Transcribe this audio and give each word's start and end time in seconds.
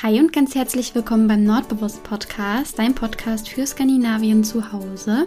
Hi 0.00 0.20
und 0.20 0.32
ganz 0.32 0.54
herzlich 0.54 0.94
willkommen 0.94 1.26
beim 1.26 1.42
Nordbewusst 1.42 2.04
Podcast, 2.04 2.78
dein 2.78 2.94
Podcast 2.94 3.48
für 3.48 3.66
Skandinavien 3.66 4.44
zu 4.44 4.72
Hause. 4.72 5.26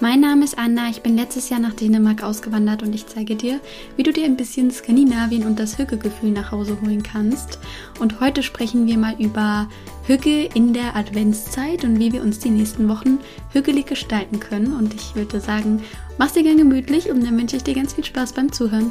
Mein 0.00 0.18
Name 0.18 0.44
ist 0.44 0.58
Anna, 0.58 0.88
ich 0.90 1.02
bin 1.02 1.14
letztes 1.14 1.50
Jahr 1.50 1.60
nach 1.60 1.74
Dänemark 1.74 2.24
ausgewandert 2.24 2.82
und 2.82 2.92
ich 2.92 3.06
zeige 3.06 3.36
dir, 3.36 3.60
wie 3.94 4.02
du 4.02 4.12
dir 4.12 4.24
ein 4.24 4.36
bisschen 4.36 4.72
Skandinavien 4.72 5.46
und 5.46 5.60
das 5.60 5.78
Hügge-Gefühl 5.78 6.32
nach 6.32 6.50
Hause 6.50 6.76
holen 6.82 7.04
kannst. 7.04 7.60
Und 8.00 8.18
heute 8.18 8.42
sprechen 8.42 8.88
wir 8.88 8.98
mal 8.98 9.14
über 9.20 9.68
Hügge 10.08 10.46
in 10.52 10.72
der 10.72 10.96
Adventszeit 10.96 11.84
und 11.84 12.00
wie 12.00 12.12
wir 12.12 12.22
uns 12.22 12.40
die 12.40 12.50
nächsten 12.50 12.88
Wochen 12.88 13.20
hügelig 13.52 13.86
gestalten 13.86 14.40
können. 14.40 14.72
Und 14.72 14.94
ich 14.94 15.14
würde 15.14 15.38
sagen, 15.38 15.80
mach's 16.18 16.32
dir 16.32 16.42
gern 16.42 16.58
gemütlich 16.58 17.08
und 17.08 17.24
dann 17.24 17.38
wünsche 17.38 17.54
ich 17.54 17.62
dir 17.62 17.74
ganz 17.74 17.94
viel 17.94 18.04
Spaß 18.04 18.32
beim 18.32 18.50
Zuhören. 18.50 18.90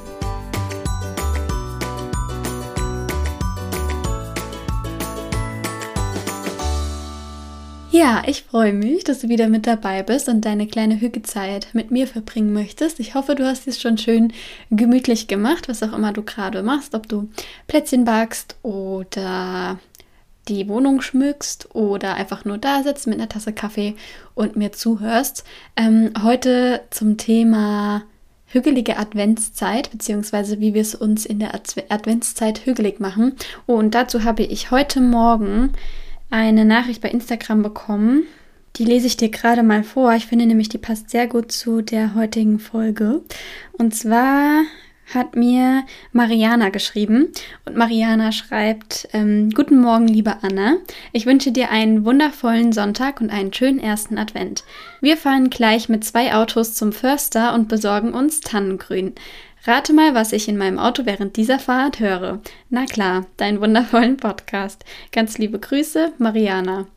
Ja, 7.98 8.22
ich 8.28 8.44
freue 8.44 8.74
mich, 8.74 9.06
dass 9.06 9.22
du 9.22 9.30
wieder 9.30 9.50
mit 9.50 9.66
dabei 9.66 10.04
bist 10.04 10.30
und 10.30 10.46
deine 10.46 10.68
kleine 10.68 11.02
Hügezeit 11.02 11.70
mit 11.74 11.90
mir 11.90 12.06
verbringen 12.06 12.54
möchtest. 12.54 13.00
Ich 13.00 13.16
hoffe, 13.16 13.34
du 13.34 13.44
hast 13.44 13.68
es 13.68 13.82
schon 13.82 13.98
schön 13.98 14.34
gemütlich 14.70 15.28
gemacht, 15.28 15.68
was 15.68 15.82
auch 15.82 15.94
immer 15.94 16.14
du 16.14 16.22
gerade 16.22 16.62
machst, 16.62 16.94
ob 16.94 17.10
du 17.10 17.28
Plätzchen 17.66 18.06
backst 18.06 18.56
oder 18.62 19.80
die 20.48 20.70
Wohnung 20.70 21.02
schmückst 21.02 21.74
oder 21.74 22.14
einfach 22.14 22.46
nur 22.46 22.60
da 22.60 22.84
sitzt 22.84 23.08
mit 23.08 23.18
einer 23.18 23.30
Tasse 23.30 23.52
Kaffee 23.52 23.96
und 24.36 24.56
mir 24.56 24.72
zuhörst. 24.72 25.44
Ähm, 25.76 26.12
heute 26.22 26.82
zum 26.92 27.18
Thema 27.18 28.04
hügelige 28.46 28.98
Adventszeit, 28.98 29.90
beziehungsweise 29.90 30.60
wie 30.60 30.76
wir 30.76 30.84
es 30.84 30.94
uns 30.94 31.26
in 31.26 31.40
der 31.40 31.56
Adventszeit 31.90 32.64
hügelig 32.64 33.00
machen. 33.00 33.36
Und 33.66 33.96
dazu 33.96 34.24
habe 34.24 34.44
ich 34.44 34.70
heute 34.70 35.02
Morgen 35.02 35.74
eine 36.30 36.66
Nachricht 36.66 37.02
bei 37.02 37.10
Instagram 37.10 37.64
bekommen. 37.64 38.24
Die 38.76 38.86
lese 38.86 39.08
ich 39.08 39.18
dir 39.18 39.30
gerade 39.30 39.64
mal 39.64 39.84
vor. 39.84 40.14
Ich 40.14 40.28
finde 40.28 40.46
nämlich, 40.46 40.70
die 40.70 40.78
passt 40.78 41.10
sehr 41.10 41.28
gut 41.28 41.52
zu 41.52 41.82
der 41.82 42.14
heutigen 42.14 42.60
Folge. 42.60 43.22
Und 43.74 43.96
zwar 43.96 44.64
hat 45.14 45.36
mir 45.36 45.84
Mariana 46.12 46.70
geschrieben 46.70 47.30
und 47.66 47.78
Mariana 47.78 48.32
schreibt, 48.32 49.08
ähm, 49.14 49.52
Guten 49.52 49.80
Morgen, 49.80 50.08
liebe 50.08 50.36
Anna. 50.44 50.78
Ich 51.14 51.26
wünsche 51.26 51.52
dir 51.52 51.72
einen 51.72 52.04
wundervollen 52.04 52.74
Sonntag 52.74 53.22
und 53.22 53.30
einen 53.30 53.54
schönen 53.54 53.80
ersten 53.80 54.18
Advent. 54.18 54.64
Wir 55.00 55.16
fahren 55.16 55.50
gleich 55.50 55.88
mit 55.88 56.04
zwei 56.04 56.36
Autos 56.36 56.74
zum 56.74 56.92
Förster 56.92 57.54
und 57.54 57.70
besorgen 57.70 58.14
uns 58.14 58.42
Tannengrün. 58.42 59.14
Rate 59.68 59.92
mal, 59.92 60.16
was 60.16 60.32
ich 60.32 60.48
in 60.48 60.56
meinem 60.56 60.80
Auto 60.80 61.06
während 61.06 61.36
dieser 61.36 61.60
Fahrt 61.60 62.00
höre. 62.00 62.40
Na 62.70 62.86
klar, 62.86 63.26
deinen 63.36 63.60
wundervollen 63.60 64.16
Podcast. 64.16 64.86
Ganz 65.12 65.38
liebe 65.38 65.60
Grüße, 65.60 66.14
Mariana. 66.20 66.88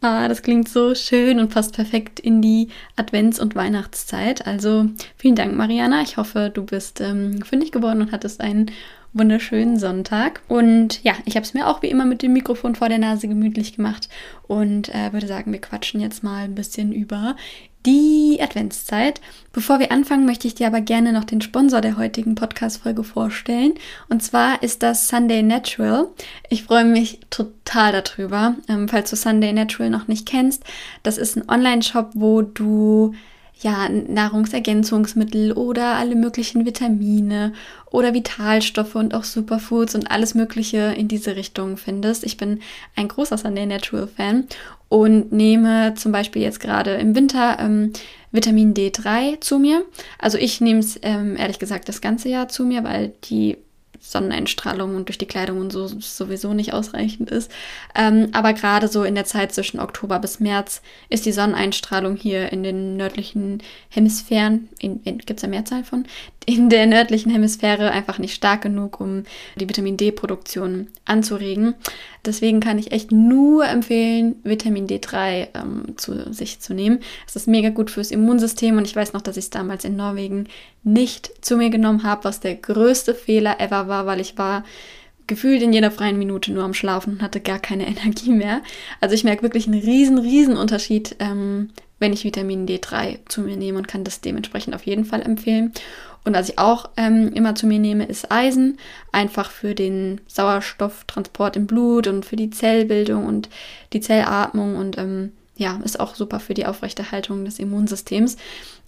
Ah, 0.00 0.26
das 0.26 0.42
klingt 0.42 0.68
so 0.68 0.96
schön 0.96 1.38
und 1.38 1.54
passt 1.54 1.76
perfekt 1.76 2.18
in 2.18 2.42
die 2.42 2.70
Advents- 2.96 3.38
und 3.38 3.54
Weihnachtszeit. 3.54 4.48
Also 4.48 4.86
vielen 5.16 5.36
Dank, 5.36 5.54
Mariana. 5.54 6.02
Ich 6.02 6.16
hoffe, 6.16 6.50
du 6.52 6.64
bist 6.64 7.00
ähm, 7.00 7.40
fündig 7.42 7.70
geworden 7.70 8.02
und 8.02 8.10
hattest 8.10 8.40
einen 8.40 8.72
wunderschönen 9.12 9.78
Sonntag. 9.78 10.40
Und 10.48 11.04
ja, 11.04 11.14
ich 11.24 11.36
habe 11.36 11.44
es 11.44 11.54
mir 11.54 11.68
auch 11.68 11.82
wie 11.82 11.88
immer 11.88 12.04
mit 12.04 12.22
dem 12.22 12.32
Mikrofon 12.32 12.74
vor 12.74 12.88
der 12.88 12.98
Nase 12.98 13.28
gemütlich 13.28 13.76
gemacht 13.76 14.08
und 14.48 14.92
äh, 14.92 15.12
würde 15.12 15.28
sagen, 15.28 15.52
wir 15.52 15.60
quatschen 15.60 16.00
jetzt 16.00 16.24
mal 16.24 16.42
ein 16.42 16.56
bisschen 16.56 16.92
über 16.92 17.36
die 17.84 18.38
Adventszeit. 18.40 19.20
Bevor 19.52 19.78
wir 19.78 19.92
anfangen, 19.92 20.26
möchte 20.26 20.46
ich 20.46 20.54
dir 20.54 20.66
aber 20.66 20.80
gerne 20.80 21.12
noch 21.12 21.24
den 21.24 21.40
Sponsor 21.40 21.80
der 21.80 21.96
heutigen 21.96 22.34
Podcast-Folge 22.34 23.04
vorstellen. 23.04 23.74
Und 24.08 24.22
zwar 24.22 24.62
ist 24.62 24.82
das 24.82 25.08
Sunday 25.08 25.42
Natural. 25.42 26.08
Ich 26.48 26.64
freue 26.64 26.84
mich 26.84 27.20
total 27.30 27.92
darüber. 27.92 28.56
Ähm, 28.68 28.88
falls 28.88 29.10
du 29.10 29.16
Sunday 29.16 29.52
Natural 29.52 29.90
noch 29.90 30.08
nicht 30.08 30.26
kennst, 30.26 30.64
das 31.02 31.18
ist 31.18 31.36
ein 31.36 31.48
Online-Shop, 31.48 32.10
wo 32.14 32.42
du 32.42 33.14
ja, 33.62 33.88
Nahrungsergänzungsmittel 33.88 35.52
oder 35.52 35.96
alle 35.96 36.16
möglichen 36.16 36.66
Vitamine 36.66 37.52
oder 37.90 38.12
Vitalstoffe 38.12 38.96
und 38.96 39.14
auch 39.14 39.24
Superfoods 39.24 39.94
und 39.94 40.10
alles 40.10 40.34
Mögliche 40.34 40.94
in 40.96 41.08
diese 41.08 41.36
Richtung 41.36 41.76
findest. 41.76 42.24
Ich 42.24 42.36
bin 42.36 42.60
ein 42.96 43.08
großer 43.08 43.38
Sunday 43.38 43.66
Natural 43.66 44.08
Fan 44.08 44.44
und 44.88 45.32
nehme 45.32 45.94
zum 45.94 46.12
Beispiel 46.12 46.42
jetzt 46.42 46.60
gerade 46.60 46.94
im 46.94 47.14
Winter 47.14 47.58
ähm, 47.60 47.92
Vitamin 48.32 48.74
D3 48.74 49.40
zu 49.40 49.58
mir. 49.58 49.84
Also 50.18 50.38
ich 50.38 50.60
nehme 50.60 50.80
es 50.80 50.98
ähm, 51.02 51.36
ehrlich 51.36 51.58
gesagt 51.58 51.88
das 51.88 52.00
ganze 52.00 52.28
Jahr 52.28 52.48
zu 52.48 52.64
mir, 52.64 52.82
weil 52.82 53.12
die 53.24 53.58
Sonneneinstrahlung 54.00 54.96
und 54.96 55.08
durch 55.08 55.18
die 55.18 55.26
Kleidung 55.26 55.60
und 55.60 55.72
so 55.72 55.86
sowieso 55.86 56.54
nicht 56.54 56.72
ausreichend 56.72 57.30
ist. 57.30 57.50
Ähm, 57.94 58.28
aber 58.32 58.52
gerade 58.52 58.88
so 58.88 59.04
in 59.04 59.14
der 59.14 59.24
Zeit 59.24 59.52
zwischen 59.52 59.80
Oktober 59.80 60.18
bis 60.18 60.40
März 60.40 60.82
ist 61.08 61.24
die 61.24 61.32
Sonneneinstrahlung 61.32 62.16
hier 62.16 62.52
in 62.52 62.62
den 62.62 62.96
nördlichen 62.96 63.62
Hemisphären, 63.88 64.68
gibt 64.80 65.30
es 65.30 65.42
da 65.42 65.46
Mehrzahl 65.46 65.84
von, 65.84 66.04
in 66.46 66.68
der 66.68 66.86
nördlichen 66.86 67.30
Hemisphäre 67.30 67.90
einfach 67.90 68.18
nicht 68.18 68.34
stark 68.34 68.62
genug, 68.62 69.00
um 69.00 69.24
die 69.56 69.68
Vitamin 69.68 69.96
D-Produktion 69.96 70.88
anzuregen. 71.04 71.74
Deswegen 72.24 72.60
kann 72.60 72.78
ich 72.78 72.92
echt 72.92 73.12
nur 73.12 73.66
empfehlen, 73.66 74.36
Vitamin 74.44 74.86
D3 74.86 75.48
ähm, 75.54 75.96
zu 75.96 76.32
sich 76.32 76.60
zu 76.60 76.74
nehmen. 76.74 77.00
Es 77.26 77.36
ist 77.36 77.48
mega 77.48 77.70
gut 77.70 77.90
fürs 77.90 78.10
Immunsystem 78.10 78.76
und 78.76 78.86
ich 78.86 78.96
weiß 78.96 79.12
noch, 79.12 79.22
dass 79.22 79.36
ich 79.36 79.44
es 79.44 79.50
damals 79.50 79.84
in 79.84 79.96
Norwegen 79.96 80.46
nicht 80.84 81.44
zu 81.44 81.56
mir 81.56 81.70
genommen 81.70 82.02
habe, 82.02 82.24
was 82.24 82.40
der 82.40 82.54
größte 82.54 83.14
Fehler 83.14 83.60
ever 83.60 83.88
war, 83.88 84.06
weil 84.06 84.20
ich 84.20 84.38
war 84.38 84.64
gefühlt 85.26 85.62
in 85.62 85.72
jeder 85.72 85.90
freien 85.90 86.18
Minute 86.18 86.52
nur 86.52 86.64
am 86.64 86.74
Schlafen 86.74 87.14
und 87.14 87.22
hatte 87.22 87.40
gar 87.40 87.58
keine 87.58 87.86
Energie 87.88 88.30
mehr. 88.30 88.62
Also 89.00 89.14
ich 89.14 89.24
merke 89.24 89.42
wirklich 89.42 89.66
einen 89.66 89.80
riesen, 89.80 90.18
riesen 90.18 90.56
Unterschied, 90.56 91.16
ähm, 91.18 91.70
wenn 91.98 92.12
ich 92.12 92.24
Vitamin 92.24 92.66
D3 92.66 93.20
zu 93.28 93.42
mir 93.42 93.56
nehme 93.56 93.78
und 93.78 93.88
kann 93.88 94.04
das 94.04 94.20
dementsprechend 94.20 94.74
auf 94.74 94.84
jeden 94.86 95.04
Fall 95.04 95.22
empfehlen. 95.22 95.72
Und 96.24 96.34
was 96.34 96.48
ich 96.48 96.58
auch 96.58 96.90
ähm, 96.96 97.32
immer 97.32 97.54
zu 97.54 97.66
mir 97.66 97.78
nehme, 97.78 98.04
ist 98.04 98.30
Eisen, 98.30 98.78
einfach 99.10 99.50
für 99.50 99.74
den 99.74 100.20
Sauerstofftransport 100.28 101.56
im 101.56 101.66
Blut 101.66 102.06
und 102.06 102.24
für 102.24 102.36
die 102.36 102.50
Zellbildung 102.50 103.26
und 103.26 103.48
die 103.92 104.00
Zellatmung 104.00 104.76
und 104.76 104.98
ähm, 104.98 105.32
ja, 105.56 105.78
ist 105.84 106.00
auch 106.00 106.14
super 106.14 106.40
für 106.40 106.54
die 106.54 106.66
Aufrechterhaltung 106.66 107.44
des 107.44 107.58
Immunsystems. 107.58 108.36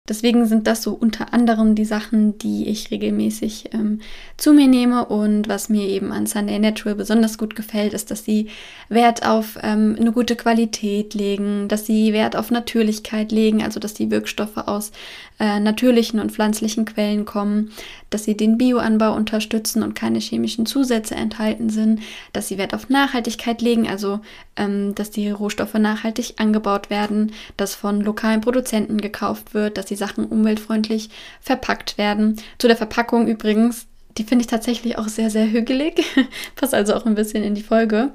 Deswegen 0.06 0.44
sind 0.44 0.66
das 0.66 0.82
so 0.82 0.92
unter 0.92 1.32
anderem 1.32 1.74
die 1.74 1.86
Sachen, 1.86 2.36
die 2.36 2.68
ich 2.68 2.90
regelmäßig 2.90 3.70
ähm, 3.72 4.02
zu 4.36 4.52
mir 4.52 4.68
nehme. 4.68 5.06
Und 5.06 5.48
was 5.48 5.70
mir 5.70 5.88
eben 5.88 6.12
an 6.12 6.26
Sunday 6.26 6.58
Natural 6.58 6.94
besonders 6.94 7.38
gut 7.38 7.56
gefällt, 7.56 7.94
ist, 7.94 8.10
dass 8.10 8.22
sie 8.22 8.50
Wert 8.90 9.26
auf 9.26 9.58
ähm, 9.62 9.96
eine 9.98 10.12
gute 10.12 10.36
Qualität 10.36 11.14
legen, 11.14 11.68
dass 11.68 11.86
sie 11.86 12.12
Wert 12.12 12.36
auf 12.36 12.50
Natürlichkeit 12.50 13.32
legen, 13.32 13.62
also 13.62 13.80
dass 13.80 13.94
die 13.94 14.10
Wirkstoffe 14.10 14.58
aus 14.58 14.92
äh, 15.40 15.58
natürlichen 15.58 16.20
und 16.20 16.32
pflanzlichen 16.32 16.84
Quellen 16.84 17.24
kommen, 17.24 17.72
dass 18.10 18.24
sie 18.24 18.36
den 18.36 18.58
Bioanbau 18.58 19.14
unterstützen 19.16 19.82
und 19.82 19.94
keine 19.94 20.18
chemischen 20.18 20.66
Zusätze 20.66 21.14
enthalten 21.14 21.70
sind, 21.70 22.00
dass 22.34 22.48
sie 22.48 22.58
Wert 22.58 22.74
auf 22.74 22.90
Nachhaltigkeit 22.90 23.62
legen, 23.62 23.88
also 23.88 24.20
ähm, 24.56 24.94
dass 24.94 25.10
die 25.10 25.30
Rohstoffe 25.30 25.74
nachhaltig 25.74 26.34
angebaut 26.36 26.90
werden, 26.90 27.32
dass 27.56 27.74
von 27.74 28.02
lokalen 28.02 28.42
Produzenten 28.42 29.00
gekauft 29.00 29.54
wird, 29.54 29.78
dass 29.78 29.93
die 29.94 29.98
Sachen 29.98 30.26
umweltfreundlich 30.26 31.10
verpackt 31.40 31.98
werden. 31.98 32.36
Zu 32.58 32.66
der 32.66 32.76
Verpackung 32.76 33.28
übrigens, 33.28 33.86
die 34.18 34.24
finde 34.24 34.42
ich 34.42 34.46
tatsächlich 34.46 34.98
auch 34.98 35.08
sehr, 35.08 35.30
sehr 35.30 35.50
hügelig. 35.50 36.04
Passt 36.56 36.74
also 36.74 36.94
auch 36.94 37.06
ein 37.06 37.14
bisschen 37.14 37.42
in 37.42 37.54
die 37.54 37.62
Folge. 37.62 38.12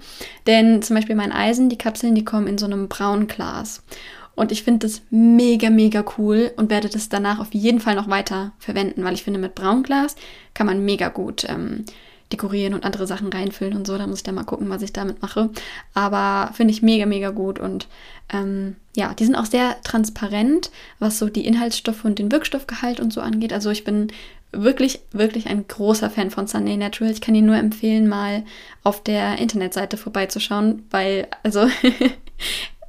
Denn 0.47 0.81
zum 0.81 0.95
Beispiel 0.95 1.15
mein 1.15 1.31
Eisen, 1.31 1.69
die 1.69 1.77
Kapseln, 1.77 2.15
die 2.15 2.25
kommen 2.25 2.47
in 2.47 2.57
so 2.57 2.65
einem 2.65 2.87
braunen 2.87 3.27
Glas. 3.27 3.83
Und 4.35 4.53
ich 4.53 4.63
finde 4.63 4.87
das 4.87 5.01
mega, 5.09 5.69
mega 5.69 6.05
cool 6.17 6.51
und 6.55 6.69
werde 6.69 6.87
das 6.87 7.09
danach 7.09 7.39
auf 7.39 7.53
jeden 7.53 7.81
Fall 7.81 7.95
noch 7.95 8.09
weiter 8.09 8.53
verwenden, 8.57 9.03
weil 9.03 9.13
ich 9.13 9.23
finde, 9.23 9.39
mit 9.39 9.55
Braunglas 9.55 10.15
kann 10.53 10.65
man 10.65 10.85
mega 10.85 11.09
gut 11.09 11.45
ähm, 11.49 11.83
dekorieren 12.31 12.73
und 12.73 12.85
andere 12.85 13.07
Sachen 13.07 13.31
reinfüllen 13.31 13.75
und 13.75 13.87
so. 13.87 13.97
Da 13.97 14.07
muss 14.07 14.17
ich 14.17 14.23
dann 14.23 14.35
mal 14.35 14.43
gucken, 14.43 14.69
was 14.69 14.81
ich 14.81 14.93
damit 14.93 15.21
mache. 15.21 15.49
Aber 15.93 16.51
finde 16.53 16.73
ich 16.73 16.81
mega, 16.81 17.05
mega 17.05 17.29
gut. 17.31 17.59
Und 17.59 17.87
ähm, 18.31 18.75
ja, 18.95 19.13
die 19.13 19.25
sind 19.25 19.35
auch 19.35 19.45
sehr 19.45 19.81
transparent, 19.83 20.71
was 20.99 21.19
so 21.19 21.29
die 21.29 21.45
Inhaltsstoffe 21.45 22.05
und 22.05 22.19
den 22.19 22.31
Wirkstoffgehalt 22.31 22.99
und 22.99 23.11
so 23.11 23.21
angeht. 23.21 23.53
Also 23.53 23.69
ich 23.69 23.83
bin 23.83 24.07
wirklich, 24.51 25.01
wirklich 25.11 25.47
ein 25.47 25.67
großer 25.67 26.09
Fan 26.09 26.31
von 26.31 26.47
Sunday 26.47 26.77
Natural. 26.77 27.11
Ich 27.11 27.21
kann 27.21 27.35
Ihnen 27.35 27.47
nur 27.47 27.57
empfehlen, 27.57 28.07
mal 28.07 28.43
auf 28.83 29.03
der 29.03 29.37
Internetseite 29.37 29.97
vorbeizuschauen, 29.97 30.85
weil, 30.89 31.27
also 31.43 31.67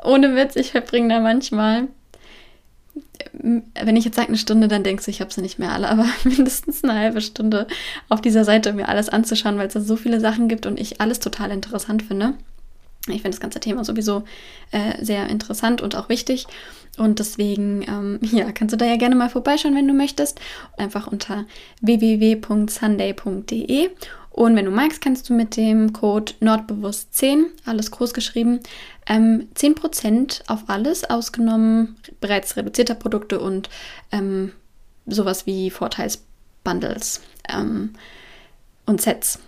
Ohne 0.03 0.35
Witz, 0.35 0.57
ich 0.57 0.71
verbringe 0.71 1.09
da 1.15 1.21
manchmal, 1.21 1.89
wenn 3.33 3.97
ich 3.97 4.05
jetzt 4.05 4.17
sage 4.17 4.29
eine 4.29 4.37
Stunde, 4.37 4.69
dann 4.69 4.83
denkst 4.83 5.05
du, 5.05 5.11
ich 5.11 5.21
habe 5.21 5.33
sie 5.33 5.43
nicht 5.43 5.59
mehr 5.59 5.73
alle, 5.73 5.89
aber 5.89 6.07
mindestens 6.25 6.85
eine 6.85 6.95
halbe 6.95 7.21
Stunde 7.21 7.67
auf 8.09 8.21
dieser 8.21 8.45
Seite, 8.45 8.71
um 8.71 8.77
mir 8.77 8.89
alles 8.89 9.09
anzuschauen, 9.09 9.59
weil 9.59 9.69
es 9.69 9.75
da 9.75 9.81
so 9.81 9.97
viele 9.97 10.21
Sachen 10.21 10.49
gibt 10.49 10.67
und 10.67 10.79
ich 10.79 11.01
alles 11.01 11.21
total 11.21 11.51
interessant 11.51 12.03
finde. 12.03 12.35
Ich 13.07 13.23
finde 13.23 13.31
das 13.31 13.41
ganze 13.41 13.61
Thema 13.61 13.83
sowieso 13.83 14.25
äh, 14.73 15.03
sehr 15.03 15.27
interessant 15.29 15.81
und 15.81 15.97
auch 15.97 16.11
wichtig. 16.11 16.47
Und 16.99 17.19
deswegen, 17.19 17.81
ähm, 17.83 18.19
ja, 18.23 18.53
kannst 18.53 18.75
du 18.75 18.77
da 18.77 18.85
ja 18.85 18.97
gerne 18.97 19.15
mal 19.15 19.31
vorbeischauen, 19.31 19.75
wenn 19.75 19.89
du 19.89 19.95
möchtest. 19.95 20.39
Einfach 20.77 21.07
unter 21.07 21.47
www.sunday.de 21.81 23.89
Und 24.31 24.55
wenn 24.57 24.65
du 24.65 24.71
magst, 24.71 25.01
kannst 25.01 25.29
du 25.29 25.35
mit 25.35 25.57
dem 25.57 25.93
Code 25.93 26.33
Nordbewusst10, 26.41 27.47
alles 27.67 27.91
groß 27.91 28.15
geschrieben, 28.15 28.61
ähm, 29.07 29.49
10% 29.55 30.43
auf 30.47 30.65
alles, 30.69 31.05
ausgenommen 31.05 31.97
bereits 32.21 32.57
reduzierter 32.57 32.95
Produkte 32.95 33.41
und 33.41 33.69
ähm, 34.13 34.53
sowas 35.07 35.47
wie 35.47 35.71
Vorteilsbundles 35.71 37.23
ähm, 37.53 37.95
und 38.87 39.03
Sets 39.03 39.41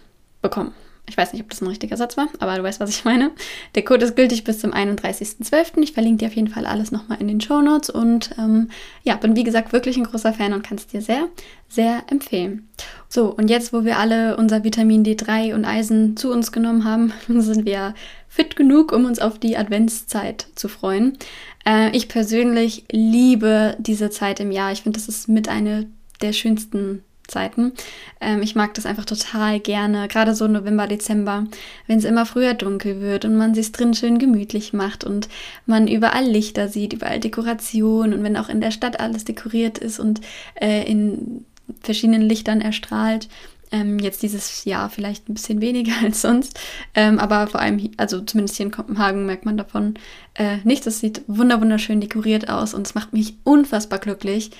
bekommen. 0.42 0.72
Ich 1.08 1.16
weiß 1.16 1.32
nicht, 1.32 1.42
ob 1.42 1.50
das 1.50 1.60
ein 1.60 1.66
richtiger 1.66 1.96
Satz 1.96 2.16
war, 2.16 2.28
aber 2.38 2.56
du 2.56 2.62
weißt, 2.62 2.80
was 2.80 2.88
ich 2.90 3.04
meine. 3.04 3.32
Der 3.74 3.84
Code 3.84 4.04
ist 4.04 4.16
gültig 4.16 4.44
bis 4.44 4.60
zum 4.60 4.72
31.12. 4.72 5.82
Ich 5.82 5.92
verlinke 5.92 6.18
dir 6.18 6.28
auf 6.28 6.36
jeden 6.36 6.48
Fall 6.48 6.64
alles 6.64 6.92
nochmal 6.92 7.20
in 7.20 7.28
den 7.28 7.40
Show 7.40 7.60
Notes 7.60 7.90
und 7.90 8.30
ähm, 8.38 8.70
ja, 9.02 9.16
bin 9.16 9.36
wie 9.36 9.44
gesagt 9.44 9.72
wirklich 9.72 9.96
ein 9.96 10.04
großer 10.04 10.32
Fan 10.32 10.52
und 10.52 10.62
kann 10.62 10.78
es 10.78 10.86
dir 10.86 11.02
sehr, 11.02 11.28
sehr 11.68 12.04
empfehlen. 12.08 12.68
So, 13.08 13.26
und 13.26 13.50
jetzt, 13.50 13.72
wo 13.72 13.84
wir 13.84 13.98
alle 13.98 14.36
unser 14.36 14.64
Vitamin 14.64 15.04
D3 15.04 15.54
und 15.54 15.64
Eisen 15.64 16.16
zu 16.16 16.32
uns 16.32 16.52
genommen 16.52 16.84
haben, 16.84 17.12
sind 17.28 17.66
wir 17.66 17.94
fit 18.28 18.56
genug, 18.56 18.92
um 18.92 19.04
uns 19.04 19.18
auf 19.18 19.38
die 19.38 19.56
Adventszeit 19.58 20.46
zu 20.54 20.68
freuen. 20.68 21.18
Äh, 21.66 21.94
ich 21.94 22.08
persönlich 22.08 22.84
liebe 22.90 23.76
diese 23.78 24.08
Zeit 24.08 24.40
im 24.40 24.52
Jahr. 24.52 24.72
Ich 24.72 24.82
finde, 24.82 24.98
das 24.98 25.08
ist 25.08 25.28
mit 25.28 25.48
eine 25.48 25.86
der 26.22 26.32
schönsten 26.32 27.02
Zeiten. 27.28 27.72
Ähm, 28.20 28.42
ich 28.42 28.54
mag 28.54 28.74
das 28.74 28.86
einfach 28.86 29.04
total 29.04 29.60
gerne, 29.60 30.08
gerade 30.08 30.34
so 30.34 30.46
November, 30.48 30.86
Dezember, 30.86 31.46
wenn 31.86 31.98
es 31.98 32.04
immer 32.04 32.26
früher 32.26 32.54
dunkel 32.54 33.00
wird 33.00 33.24
und 33.24 33.36
man 33.36 33.54
sich 33.54 33.72
drin 33.72 33.94
schön 33.94 34.18
gemütlich 34.18 34.72
macht 34.72 35.04
und 35.04 35.28
man 35.66 35.88
überall 35.88 36.24
Lichter 36.24 36.68
sieht, 36.68 36.92
überall 36.92 37.20
Dekoration 37.20 38.12
und 38.12 38.22
wenn 38.22 38.36
auch 38.36 38.48
in 38.48 38.60
der 38.60 38.70
Stadt 38.70 39.00
alles 39.00 39.24
dekoriert 39.24 39.78
ist 39.78 39.98
und 39.98 40.20
äh, 40.60 40.88
in 40.88 41.44
verschiedenen 41.80 42.22
Lichtern 42.22 42.60
erstrahlt. 42.60 43.28
Ähm, 43.70 43.98
jetzt 43.98 44.22
dieses 44.22 44.66
Jahr 44.66 44.90
vielleicht 44.90 45.28
ein 45.28 45.34
bisschen 45.34 45.62
weniger 45.62 45.92
als 46.02 46.20
sonst, 46.20 46.60
ähm, 46.94 47.18
aber 47.18 47.46
vor 47.46 47.60
allem, 47.60 47.90
also 47.96 48.20
zumindest 48.20 48.56
hier 48.56 48.66
in 48.66 48.72
Kopenhagen 48.72 49.24
merkt 49.24 49.46
man 49.46 49.56
davon 49.56 49.94
äh, 50.34 50.58
nichts. 50.64 50.86
Es 50.86 51.00
sieht 51.00 51.22
wunderschön 51.26 52.00
dekoriert 52.00 52.50
aus 52.50 52.74
und 52.74 52.86
es 52.86 52.94
macht 52.94 53.14
mich 53.14 53.34
unfassbar 53.44 53.98
glücklich, 53.98 54.50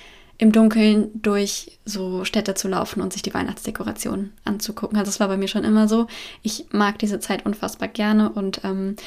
im 0.43 0.51
Dunkeln 0.51 1.09
durch 1.13 1.79
so 1.85 2.25
Städte 2.25 2.53
zu 2.53 2.67
laufen 2.67 3.01
und 3.01 3.13
sich 3.13 3.21
die 3.21 3.33
Weihnachtsdekorationen 3.33 4.33
anzugucken. 4.43 4.97
Also 4.97 5.09
das 5.09 5.21
war 5.21 5.29
bei 5.29 5.37
mir 5.37 5.47
schon 5.47 5.63
immer 5.63 5.87
so. 5.87 6.07
Ich 6.41 6.65
mag 6.71 6.99
diese 6.99 7.21
Zeit 7.21 7.45
unfassbar 7.45 7.87
gerne 7.87 8.29
und 8.29 8.61
ähm, 8.65 8.97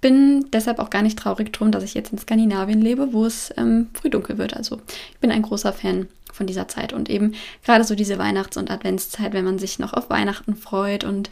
bin 0.00 0.46
deshalb 0.52 0.78
auch 0.78 0.90
gar 0.90 1.02
nicht 1.02 1.18
traurig 1.18 1.52
drum, 1.52 1.72
dass 1.72 1.82
ich 1.82 1.94
jetzt 1.94 2.12
in 2.12 2.18
Skandinavien 2.18 2.80
lebe, 2.80 3.12
wo 3.12 3.26
es 3.26 3.52
ähm, 3.56 3.88
früh 3.92 4.08
dunkel 4.08 4.38
wird. 4.38 4.56
Also 4.56 4.80
ich 5.12 5.18
bin 5.18 5.32
ein 5.32 5.42
großer 5.42 5.72
Fan 5.72 6.06
von 6.32 6.46
dieser 6.46 6.68
Zeit 6.68 6.92
und 6.92 7.10
eben 7.10 7.34
gerade 7.64 7.82
so 7.82 7.96
diese 7.96 8.18
Weihnachts- 8.18 8.56
und 8.56 8.70
Adventszeit, 8.70 9.32
wenn 9.32 9.44
man 9.44 9.58
sich 9.58 9.80
noch 9.80 9.94
auf 9.94 10.10
Weihnachten 10.10 10.54
freut 10.54 11.02
und 11.02 11.28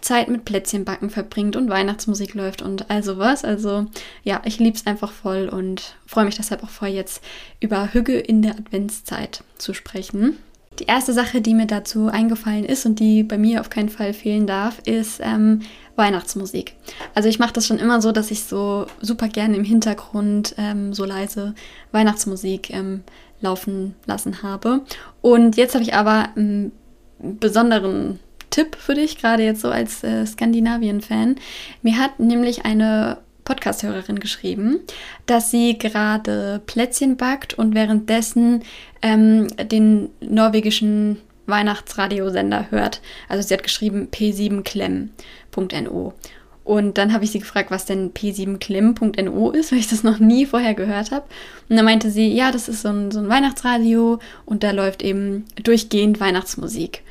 Zeit 0.00 0.28
mit 0.28 0.44
Plätzchenbacken 0.44 1.10
verbringt 1.10 1.56
und 1.56 1.68
Weihnachtsmusik 1.68 2.34
läuft 2.34 2.62
und 2.62 2.90
all 2.90 3.02
sowas. 3.02 3.44
Also 3.44 3.86
ja, 4.22 4.42
ich 4.44 4.58
liebe 4.58 4.76
es 4.76 4.86
einfach 4.86 5.12
voll 5.12 5.48
und 5.48 5.96
freue 6.06 6.24
mich 6.24 6.36
deshalb 6.36 6.62
auch 6.62 6.70
voll 6.70 6.88
jetzt 6.88 7.22
über 7.60 7.92
Hügge 7.92 8.18
in 8.18 8.42
der 8.42 8.52
Adventszeit 8.52 9.42
zu 9.58 9.74
sprechen. 9.74 10.38
Die 10.80 10.86
erste 10.86 11.12
Sache, 11.12 11.40
die 11.40 11.54
mir 11.54 11.66
dazu 11.66 12.08
eingefallen 12.08 12.64
ist 12.64 12.84
und 12.84 12.98
die 12.98 13.22
bei 13.22 13.38
mir 13.38 13.60
auf 13.60 13.70
keinen 13.70 13.88
Fall 13.88 14.12
fehlen 14.12 14.46
darf, 14.46 14.80
ist 14.84 15.20
ähm, 15.22 15.60
Weihnachtsmusik. 15.94 16.74
Also 17.14 17.28
ich 17.28 17.38
mache 17.38 17.52
das 17.52 17.66
schon 17.66 17.78
immer 17.78 18.02
so, 18.02 18.10
dass 18.10 18.32
ich 18.32 18.44
so 18.44 18.86
super 19.00 19.28
gerne 19.28 19.56
im 19.56 19.64
Hintergrund 19.64 20.54
ähm, 20.58 20.92
so 20.92 21.04
leise 21.04 21.54
Weihnachtsmusik 21.92 22.70
ähm, 22.70 23.04
laufen 23.40 23.94
lassen 24.06 24.42
habe. 24.42 24.80
Und 25.20 25.56
jetzt 25.56 25.74
habe 25.74 25.84
ich 25.84 25.94
aber 25.94 26.30
einen 26.34 26.72
besonderen 27.20 28.18
Tipp 28.54 28.76
für 28.76 28.94
dich, 28.94 29.18
gerade 29.18 29.42
jetzt 29.42 29.62
so 29.62 29.68
als 29.68 30.04
äh, 30.04 30.24
Skandinavien-Fan. 30.24 31.34
Mir 31.82 31.98
hat 31.98 32.20
nämlich 32.20 32.64
eine 32.64 33.18
Podcast-Hörerin 33.44 34.20
geschrieben, 34.20 34.78
dass 35.26 35.50
sie 35.50 35.76
gerade 35.76 36.62
Plätzchen 36.64 37.16
backt 37.16 37.54
und 37.54 37.74
währenddessen 37.74 38.62
ähm, 39.02 39.48
den 39.56 40.10
norwegischen 40.20 41.18
Weihnachtsradiosender 41.46 42.70
hört. 42.70 43.00
Also 43.28 43.44
sie 43.46 43.54
hat 43.54 43.64
geschrieben 43.64 44.06
p7klemm.no. 44.12 46.14
Und 46.62 46.96
dann 46.96 47.12
habe 47.12 47.24
ich 47.24 47.32
sie 47.32 47.40
gefragt, 47.40 47.72
was 47.72 47.86
denn 47.86 48.14
p7klemm.no 48.14 49.50
ist, 49.50 49.72
weil 49.72 49.80
ich 49.80 49.88
das 49.88 50.04
noch 50.04 50.20
nie 50.20 50.46
vorher 50.46 50.74
gehört 50.74 51.10
habe. 51.10 51.24
Und 51.68 51.74
dann 51.74 51.84
meinte 51.84 52.08
sie, 52.08 52.32
ja, 52.32 52.52
das 52.52 52.68
ist 52.68 52.82
so 52.82 52.90
ein, 52.90 53.10
so 53.10 53.18
ein 53.18 53.28
Weihnachtsradio 53.28 54.20
und 54.46 54.62
da 54.62 54.70
läuft 54.70 55.02
eben 55.02 55.44
durchgehend 55.60 56.20
Weihnachtsmusik. 56.20 57.02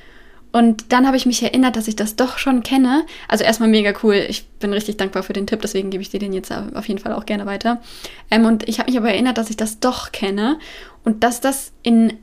Und 0.54 0.94
dann 0.94 1.08
habe 1.08 1.18
ich 1.18 1.26
mich 1.26 1.42
erinnert, 1.42 1.76
dass 1.76 1.88
ich 1.88 1.96
das 1.96 2.16
doch 2.16 2.38
schon 2.38 2.62
kenne. 2.62 3.06
Also 3.28 3.44
erstmal 3.44 3.70
mega 3.70 3.92
cool. 4.04 4.24
Ich 4.30 4.48
bin 4.60 4.72
richtig 4.72 4.98
dankbar 4.98 5.24
für 5.24 5.34
den 5.34 5.48
Tipp, 5.48 5.62
deswegen 5.62 5.90
gebe 5.90 6.04
ich 6.04 6.12
dir 6.12 6.20
den 6.20 6.32
jetzt 6.32 6.52
auf 6.52 6.88
jeden 6.88 7.00
Fall 7.00 7.12
auch 7.14 7.26
gerne 7.26 7.48
weiter. 7.48 7.82
Ähm, 8.30 8.46
und 8.46 8.70
ich 8.70 8.80
habe 8.80 8.90
mich 8.90 8.98
aber 8.98 9.10
erinnert, 9.10 9.38
dass 9.40 9.50
ich 9.50 9.58
das 9.58 9.80
doch 9.80 10.12
kenne 10.12 10.60
und 11.04 11.24
dass 11.24 11.42
das 11.42 11.74
in 11.82 12.14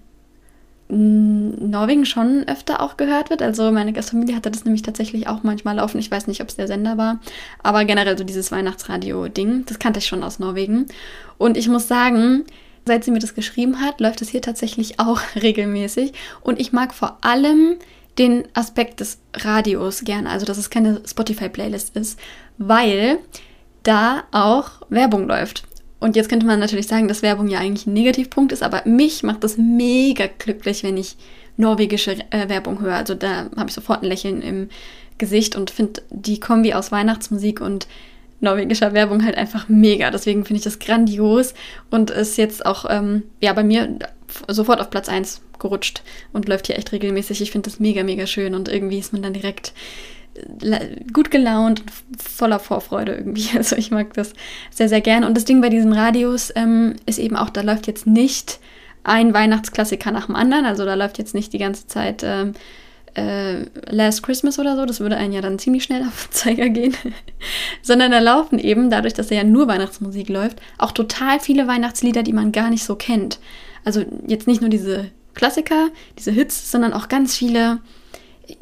Norwegen 0.92 2.04
schon 2.04 2.44
öfter 2.48 2.80
auch 2.80 2.96
gehört 2.96 3.30
wird. 3.30 3.42
Also 3.42 3.70
meine 3.70 3.92
Gastfamilie 3.92 4.34
hatte 4.34 4.50
das 4.50 4.64
nämlich 4.64 4.82
tatsächlich 4.82 5.28
auch 5.28 5.42
manchmal 5.42 5.76
laufen. 5.76 5.98
Ich 5.98 6.10
weiß 6.10 6.26
nicht, 6.26 6.40
ob 6.40 6.48
es 6.48 6.56
der 6.56 6.66
Sender 6.66 6.98
war, 6.98 7.20
aber 7.62 7.84
generell 7.84 8.18
so 8.18 8.24
dieses 8.24 8.50
Weihnachtsradio-Ding, 8.50 9.66
das 9.66 9.78
kannte 9.78 10.00
ich 10.00 10.06
schon 10.06 10.24
aus 10.24 10.38
Norwegen. 10.38 10.86
Und 11.38 11.56
ich 11.56 11.68
muss 11.68 11.86
sagen, 11.86 12.44
seit 12.86 13.04
sie 13.04 13.12
mir 13.12 13.20
das 13.20 13.34
geschrieben 13.34 13.80
hat, 13.80 14.00
läuft 14.00 14.20
es 14.22 14.30
hier 14.30 14.42
tatsächlich 14.42 14.98
auch 14.98 15.20
regelmäßig. 15.40 16.12
Und 16.42 16.60
ich 16.60 16.72
mag 16.72 16.92
vor 16.92 17.18
allem 17.22 17.76
den 18.20 18.46
Aspekt 18.52 19.00
des 19.00 19.18
Radios 19.34 20.04
gerne, 20.04 20.28
also 20.28 20.44
dass 20.44 20.58
es 20.58 20.68
keine 20.68 21.00
Spotify-Playlist 21.06 21.96
ist, 21.96 22.20
weil 22.58 23.18
da 23.82 24.24
auch 24.30 24.72
Werbung 24.90 25.26
läuft. 25.26 25.64
Und 26.00 26.16
jetzt 26.16 26.28
könnte 26.28 26.44
man 26.44 26.60
natürlich 26.60 26.86
sagen, 26.86 27.08
dass 27.08 27.22
Werbung 27.22 27.48
ja 27.48 27.58
eigentlich 27.60 27.86
ein 27.86 27.94
Negativpunkt 27.94 28.52
ist, 28.52 28.62
aber 28.62 28.82
mich 28.84 29.22
macht 29.22 29.42
das 29.42 29.56
mega 29.56 30.26
glücklich, 30.38 30.82
wenn 30.82 30.98
ich 30.98 31.16
norwegische 31.56 32.16
äh, 32.30 32.48
Werbung 32.50 32.80
höre. 32.80 32.94
Also 32.94 33.14
da 33.14 33.48
habe 33.56 33.68
ich 33.68 33.74
sofort 33.74 34.02
ein 34.02 34.08
Lächeln 34.08 34.42
im 34.42 34.68
Gesicht 35.16 35.56
und 35.56 35.70
finde 35.70 36.02
die 36.10 36.40
Kombi 36.40 36.74
aus 36.74 36.92
Weihnachtsmusik 36.92 37.62
und 37.62 37.88
norwegischer 38.40 38.92
Werbung 38.92 39.24
halt 39.24 39.36
einfach 39.36 39.68
mega. 39.70 40.10
Deswegen 40.10 40.44
finde 40.44 40.58
ich 40.58 40.64
das 40.64 40.78
grandios 40.78 41.54
und 41.90 42.10
ist 42.10 42.36
jetzt 42.36 42.66
auch 42.66 42.84
ähm, 42.88 43.22
ja 43.40 43.54
bei 43.54 43.64
mir 43.64 43.98
sofort 44.48 44.80
auf 44.80 44.90
Platz 44.90 45.08
1 45.08 45.40
gerutscht 45.60 46.02
und 46.32 46.48
läuft 46.48 46.66
hier 46.66 46.76
echt 46.76 46.92
regelmäßig. 46.92 47.40
Ich 47.40 47.50
finde 47.50 47.70
das 47.70 47.78
mega, 47.78 48.02
mega 48.02 48.26
schön 48.26 48.54
und 48.54 48.68
irgendwie 48.68 48.98
ist 48.98 49.12
man 49.12 49.22
dann 49.22 49.32
direkt 49.32 49.72
äh, 50.62 50.96
gut 51.12 51.30
gelaunt 51.30 51.80
und 51.80 51.92
voller 52.20 52.58
Vorfreude 52.58 53.14
irgendwie. 53.14 53.48
Also 53.56 53.76
ich 53.76 53.90
mag 53.90 54.14
das 54.14 54.32
sehr, 54.70 54.88
sehr 54.88 55.00
gern. 55.00 55.24
Und 55.24 55.36
das 55.36 55.44
Ding 55.44 55.60
bei 55.60 55.68
diesen 55.68 55.92
Radios 55.92 56.52
ähm, 56.54 56.96
ist 57.06 57.18
eben 57.18 57.36
auch, 57.36 57.50
da 57.50 57.62
läuft 57.62 57.86
jetzt 57.86 58.06
nicht 58.06 58.58
ein 59.02 59.34
Weihnachtsklassiker 59.34 60.10
nach 60.10 60.26
dem 60.26 60.36
anderen. 60.36 60.66
Also 60.66 60.84
da 60.84 60.94
läuft 60.94 61.18
jetzt 61.18 61.34
nicht 61.34 61.52
die 61.52 61.58
ganze 61.58 61.86
Zeit 61.86 62.22
ähm, 62.24 62.52
äh, 63.14 63.64
Last 63.88 64.22
Christmas 64.22 64.58
oder 64.58 64.76
so. 64.76 64.86
Das 64.86 65.00
würde 65.00 65.16
einen 65.16 65.32
ja 65.32 65.40
dann 65.40 65.58
ziemlich 65.58 65.84
schnell 65.84 66.02
auf 66.06 66.28
den 66.28 66.32
Zeiger 66.32 66.68
gehen. 66.68 66.96
Sondern 67.82 68.12
da 68.12 68.18
laufen 68.18 68.58
eben, 68.58 68.90
dadurch, 68.90 69.14
dass 69.14 69.28
da 69.28 69.34
ja 69.34 69.44
nur 69.44 69.68
Weihnachtsmusik 69.68 70.28
läuft, 70.28 70.60
auch 70.78 70.92
total 70.92 71.40
viele 71.40 71.66
Weihnachtslieder, 71.66 72.22
die 72.22 72.32
man 72.32 72.52
gar 72.52 72.70
nicht 72.70 72.84
so 72.84 72.96
kennt. 72.96 73.38
Also 73.84 74.04
jetzt 74.26 74.46
nicht 74.46 74.60
nur 74.60 74.70
diese 74.70 75.10
Klassiker, 75.34 75.88
diese 76.18 76.30
Hits, 76.30 76.70
sondern 76.70 76.92
auch 76.92 77.08
ganz 77.08 77.36
viele, 77.36 77.78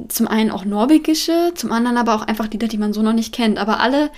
zum 0.09 0.29
einen 0.29 0.51
auch 0.51 0.65
norwegische, 0.65 1.53
zum 1.55 1.73
anderen 1.73 1.97
aber 1.97 2.15
auch 2.15 2.23
einfach 2.23 2.51
Lieder, 2.51 2.69
die 2.69 2.79
man 2.79 2.93
so 2.93 3.03
noch 3.03 3.13
nicht 3.13 3.35
kennt, 3.35 3.59
aber 3.59 3.81
alle 3.81 4.11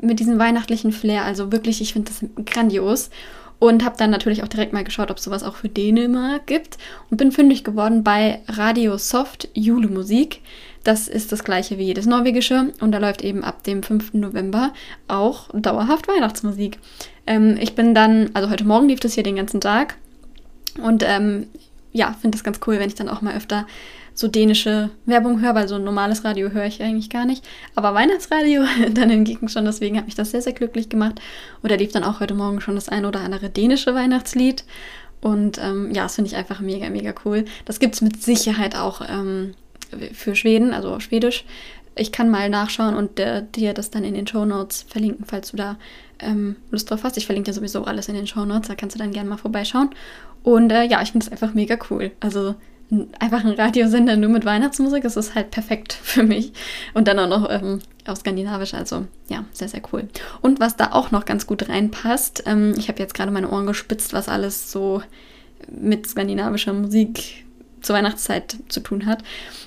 mit 0.00 0.20
diesem 0.20 0.38
weihnachtlichen 0.38 0.92
Flair. 0.92 1.24
Also 1.24 1.50
wirklich, 1.50 1.80
ich 1.80 1.92
finde 1.92 2.10
das 2.12 2.28
grandios. 2.44 3.10
Und 3.60 3.84
habe 3.84 3.96
dann 3.96 4.10
natürlich 4.10 4.42
auch 4.42 4.48
direkt 4.48 4.72
mal 4.72 4.84
geschaut, 4.84 5.10
ob 5.10 5.18
sowas 5.18 5.42
auch 5.42 5.54
für 5.54 5.68
Dänemark 5.68 6.46
gibt. 6.46 6.76
Und 7.08 7.16
bin 7.16 7.32
fündig 7.32 7.64
geworden 7.64 8.04
bei 8.04 8.42
Radio 8.48 8.98
Soft 8.98 9.48
Julemusik. 9.54 10.40
Das 10.82 11.08
ist 11.08 11.32
das 11.32 11.44
gleiche 11.44 11.78
wie 11.78 11.94
das 11.94 12.04
norwegische. 12.04 12.72
Und 12.80 12.92
da 12.92 12.98
läuft 12.98 13.22
eben 13.22 13.42
ab 13.42 13.62
dem 13.62 13.82
5. 13.82 14.14
November 14.14 14.74
auch 15.08 15.48
dauerhaft 15.54 16.08
Weihnachtsmusik. 16.08 16.78
Ähm, 17.26 17.56
ich 17.58 17.74
bin 17.74 17.94
dann, 17.94 18.30
also 18.34 18.50
heute 18.50 18.64
Morgen 18.64 18.88
lief 18.88 19.00
das 19.00 19.14
hier 19.14 19.22
den 19.22 19.36
ganzen 19.36 19.60
Tag. 19.60 19.96
Und 20.82 21.02
ähm, 21.06 21.46
ja, 21.94 22.12
finde 22.20 22.36
das 22.36 22.44
ganz 22.44 22.60
cool, 22.66 22.78
wenn 22.78 22.88
ich 22.88 22.96
dann 22.96 23.08
auch 23.08 23.22
mal 23.22 23.34
öfter 23.34 23.66
so 24.14 24.28
dänische 24.28 24.90
Werbung 25.06 25.40
höre, 25.40 25.54
weil 25.54 25.68
so 25.68 25.76
ein 25.76 25.84
normales 25.84 26.24
Radio 26.24 26.50
höre 26.50 26.66
ich 26.66 26.82
eigentlich 26.82 27.08
gar 27.08 27.24
nicht. 27.24 27.44
Aber 27.74 27.94
Weihnachtsradio 27.94 28.64
dann 28.92 29.10
hingegen 29.10 29.48
schon, 29.48 29.64
deswegen 29.64 29.96
hat 29.96 30.04
mich 30.04 30.16
das 30.16 30.32
sehr, 30.32 30.42
sehr 30.42 30.52
glücklich 30.52 30.88
gemacht. 30.88 31.20
Und 31.62 31.70
da 31.70 31.76
lief 31.76 31.92
dann 31.92 32.04
auch 32.04 32.20
heute 32.20 32.34
Morgen 32.34 32.60
schon 32.60 32.74
das 32.74 32.88
ein 32.88 33.06
oder 33.06 33.20
andere 33.20 33.48
dänische 33.48 33.94
Weihnachtslied. 33.94 34.64
Und 35.20 35.58
ähm, 35.58 35.92
ja, 35.94 36.02
das 36.02 36.16
finde 36.16 36.30
ich 36.30 36.36
einfach 36.36 36.60
mega, 36.60 36.90
mega 36.90 37.14
cool. 37.24 37.44
Das 37.64 37.78
gibt 37.78 37.94
es 37.94 38.02
mit 38.02 38.22
Sicherheit 38.22 38.76
auch 38.76 39.00
ähm, 39.08 39.54
für 40.12 40.34
Schweden, 40.34 40.74
also 40.74 41.00
Schwedisch. 41.00 41.44
Ich 41.96 42.10
kann 42.10 42.28
mal 42.28 42.50
nachschauen 42.50 42.96
und 42.96 43.20
äh, 43.20 43.44
dir 43.54 43.72
das 43.72 43.90
dann 43.90 44.04
in 44.04 44.14
den 44.14 44.26
Show 44.26 44.44
Notes 44.44 44.84
verlinken, 44.88 45.24
falls 45.24 45.52
du 45.52 45.56
da 45.56 45.76
ähm, 46.18 46.56
Lust 46.70 46.90
drauf 46.90 47.04
hast. 47.04 47.16
Ich 47.16 47.26
verlinke 47.26 47.50
dir 47.50 47.54
sowieso 47.54 47.84
alles 47.84 48.08
in 48.08 48.14
den 48.14 48.26
Show 48.26 48.44
Notes, 48.44 48.68
da 48.68 48.74
kannst 48.74 48.96
du 48.96 48.98
dann 48.98 49.12
gerne 49.12 49.28
mal 49.28 49.36
vorbeischauen. 49.36 49.90
Und 50.44 50.70
äh, 50.70 50.84
ja, 50.84 51.02
ich 51.02 51.10
finde 51.10 51.26
es 51.26 51.32
einfach 51.32 51.54
mega 51.54 51.76
cool. 51.90 52.12
Also 52.20 52.54
einfach 53.18 53.44
ein 53.44 53.50
Radiosender 53.50 54.16
nur 54.16 54.30
mit 54.30 54.44
Weihnachtsmusik. 54.44 55.02
Das 55.02 55.16
ist 55.16 55.34
halt 55.34 55.50
perfekt 55.50 55.92
für 56.02 56.22
mich. 56.22 56.52
Und 56.92 57.08
dann 57.08 57.18
auch 57.18 57.28
noch 57.28 57.50
ähm, 57.50 57.80
auf 58.06 58.18
Skandinavisch. 58.18 58.74
Also 58.74 59.06
ja, 59.28 59.44
sehr, 59.52 59.68
sehr 59.68 59.82
cool. 59.92 60.08
Und 60.42 60.60
was 60.60 60.76
da 60.76 60.92
auch 60.92 61.10
noch 61.10 61.24
ganz 61.24 61.46
gut 61.46 61.68
reinpasst, 61.68 62.44
ähm, 62.46 62.74
ich 62.76 62.88
habe 62.88 63.00
jetzt 63.00 63.14
gerade 63.14 63.32
meine 63.32 63.50
Ohren 63.50 63.66
gespitzt, 63.66 64.12
was 64.12 64.28
alles 64.28 64.70
so 64.70 65.02
mit 65.68 66.06
skandinavischer 66.06 66.74
Musik 66.74 67.43
zur 67.84 67.96
Weihnachtszeit 67.96 68.56
zu 68.68 68.80
tun 68.80 69.06
hat. 69.06 69.22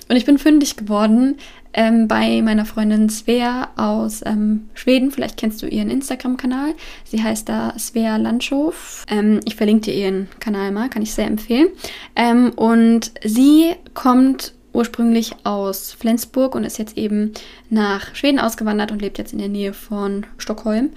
Und 0.08 0.16
ich 0.16 0.24
bin 0.24 0.38
fündig 0.38 0.76
geworden 0.76 1.36
ähm, 1.72 2.08
bei 2.08 2.40
meiner 2.42 2.64
Freundin 2.64 3.08
Svea 3.08 3.68
aus 3.76 4.22
ähm, 4.24 4.68
Schweden. 4.74 5.10
Vielleicht 5.10 5.36
kennst 5.36 5.62
du 5.62 5.66
ihren 5.66 5.90
Instagram-Kanal. 5.90 6.74
Sie 7.04 7.22
heißt 7.22 7.48
da 7.48 7.74
Svea 7.78 8.16
Landschof. 8.16 9.04
Ähm, 9.08 9.40
ich 9.44 9.56
verlinke 9.56 9.90
dir 9.90 9.94
ihren 9.94 10.28
Kanal 10.40 10.72
mal, 10.72 10.88
kann 10.88 11.02
ich 11.02 11.14
sehr 11.14 11.26
empfehlen. 11.26 11.68
Ähm, 12.16 12.52
und 12.56 13.12
sie 13.22 13.74
kommt 13.94 14.54
ursprünglich 14.72 15.32
aus 15.44 15.92
Flensburg 15.92 16.54
und 16.54 16.64
ist 16.64 16.78
jetzt 16.78 16.96
eben 16.96 17.32
nach 17.70 18.14
Schweden 18.14 18.38
ausgewandert 18.38 18.92
und 18.92 19.02
lebt 19.02 19.18
jetzt 19.18 19.32
in 19.32 19.38
der 19.38 19.48
Nähe 19.48 19.72
von 19.72 20.24
Stockholm. 20.38 20.90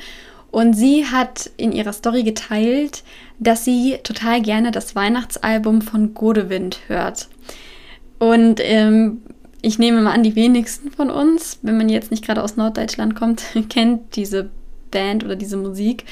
Und 0.52 0.74
sie 0.74 1.06
hat 1.06 1.50
in 1.58 1.72
ihrer 1.72 1.94
Story 1.94 2.24
geteilt, 2.24 3.04
dass 3.40 3.66
sie 3.66 3.98
total 4.04 4.42
gerne 4.42 4.72
das 4.72 4.96
Weihnachtsalbum 4.96 5.82
von 5.82 6.14
Godewind 6.14 6.80
hört. 6.88 7.30
Und 8.20 8.60
ähm, 8.62 9.22
ich 9.62 9.80
nehme 9.80 10.02
mal 10.02 10.14
an, 10.14 10.24
die 10.24 10.36
wenigsten 10.36 10.92
von 10.92 11.10
uns, 11.10 11.60
wenn 11.62 11.78
man 11.78 11.90
jetzt 11.90 12.12
nicht 12.12 12.26
gerade 12.26 12.44
aus 12.44 12.58
Norddeutschland 12.58 13.16
kommt, 13.16 13.44
kennt 13.70 14.16
diese 14.16 14.50
Band 14.92 15.24
oder 15.24 15.36
diese 15.36 15.58
Musik. 15.58 16.06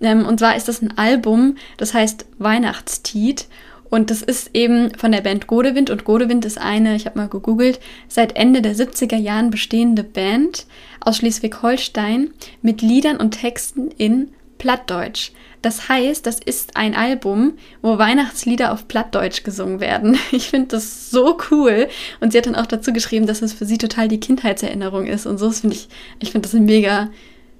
Ähm, 0.00 0.26
und 0.26 0.38
zwar 0.38 0.56
ist 0.56 0.68
das 0.68 0.82
ein 0.82 0.98
Album, 0.98 1.56
das 1.76 1.94
heißt 1.94 2.26
Weihnachtstied. 2.38 3.46
Und 3.90 4.10
das 4.10 4.22
ist 4.22 4.50
eben 4.54 4.94
von 4.96 5.12
der 5.12 5.20
Band 5.20 5.46
Godewind. 5.46 5.90
Und 5.90 6.04
Godewind 6.04 6.44
ist 6.44 6.58
eine, 6.58 6.96
ich 6.96 7.06
habe 7.06 7.18
mal 7.18 7.28
gegoogelt, 7.28 7.80
seit 8.08 8.36
Ende 8.36 8.62
der 8.62 8.74
70er 8.74 9.16
Jahren 9.16 9.50
bestehende 9.50 10.04
Band 10.04 10.66
aus 11.00 11.18
Schleswig-Holstein 11.18 12.30
mit 12.62 12.82
Liedern 12.82 13.16
und 13.16 13.32
Texten 13.32 13.90
in 13.96 14.30
Plattdeutsch. 14.58 15.32
Das 15.62 15.88
heißt, 15.88 16.26
das 16.26 16.38
ist 16.38 16.76
ein 16.76 16.94
Album, 16.94 17.54
wo 17.82 17.98
Weihnachtslieder 17.98 18.72
auf 18.72 18.88
Plattdeutsch 18.88 19.42
gesungen 19.42 19.80
werden. 19.80 20.18
Ich 20.32 20.50
finde 20.50 20.68
das 20.68 21.10
so 21.10 21.38
cool. 21.50 21.88
Und 22.20 22.32
sie 22.32 22.38
hat 22.38 22.46
dann 22.46 22.54
auch 22.54 22.66
dazu 22.66 22.92
geschrieben, 22.92 23.26
dass 23.26 23.42
es 23.42 23.52
für 23.52 23.64
sie 23.64 23.78
total 23.78 24.08
die 24.08 24.20
Kindheitserinnerung 24.20 25.06
ist. 25.06 25.26
Und 25.26 25.38
so 25.38 25.50
finde 25.50 25.76
ich, 25.76 25.88
ich 26.20 26.30
finde 26.32 26.48
das 26.48 26.58
mega 26.58 27.10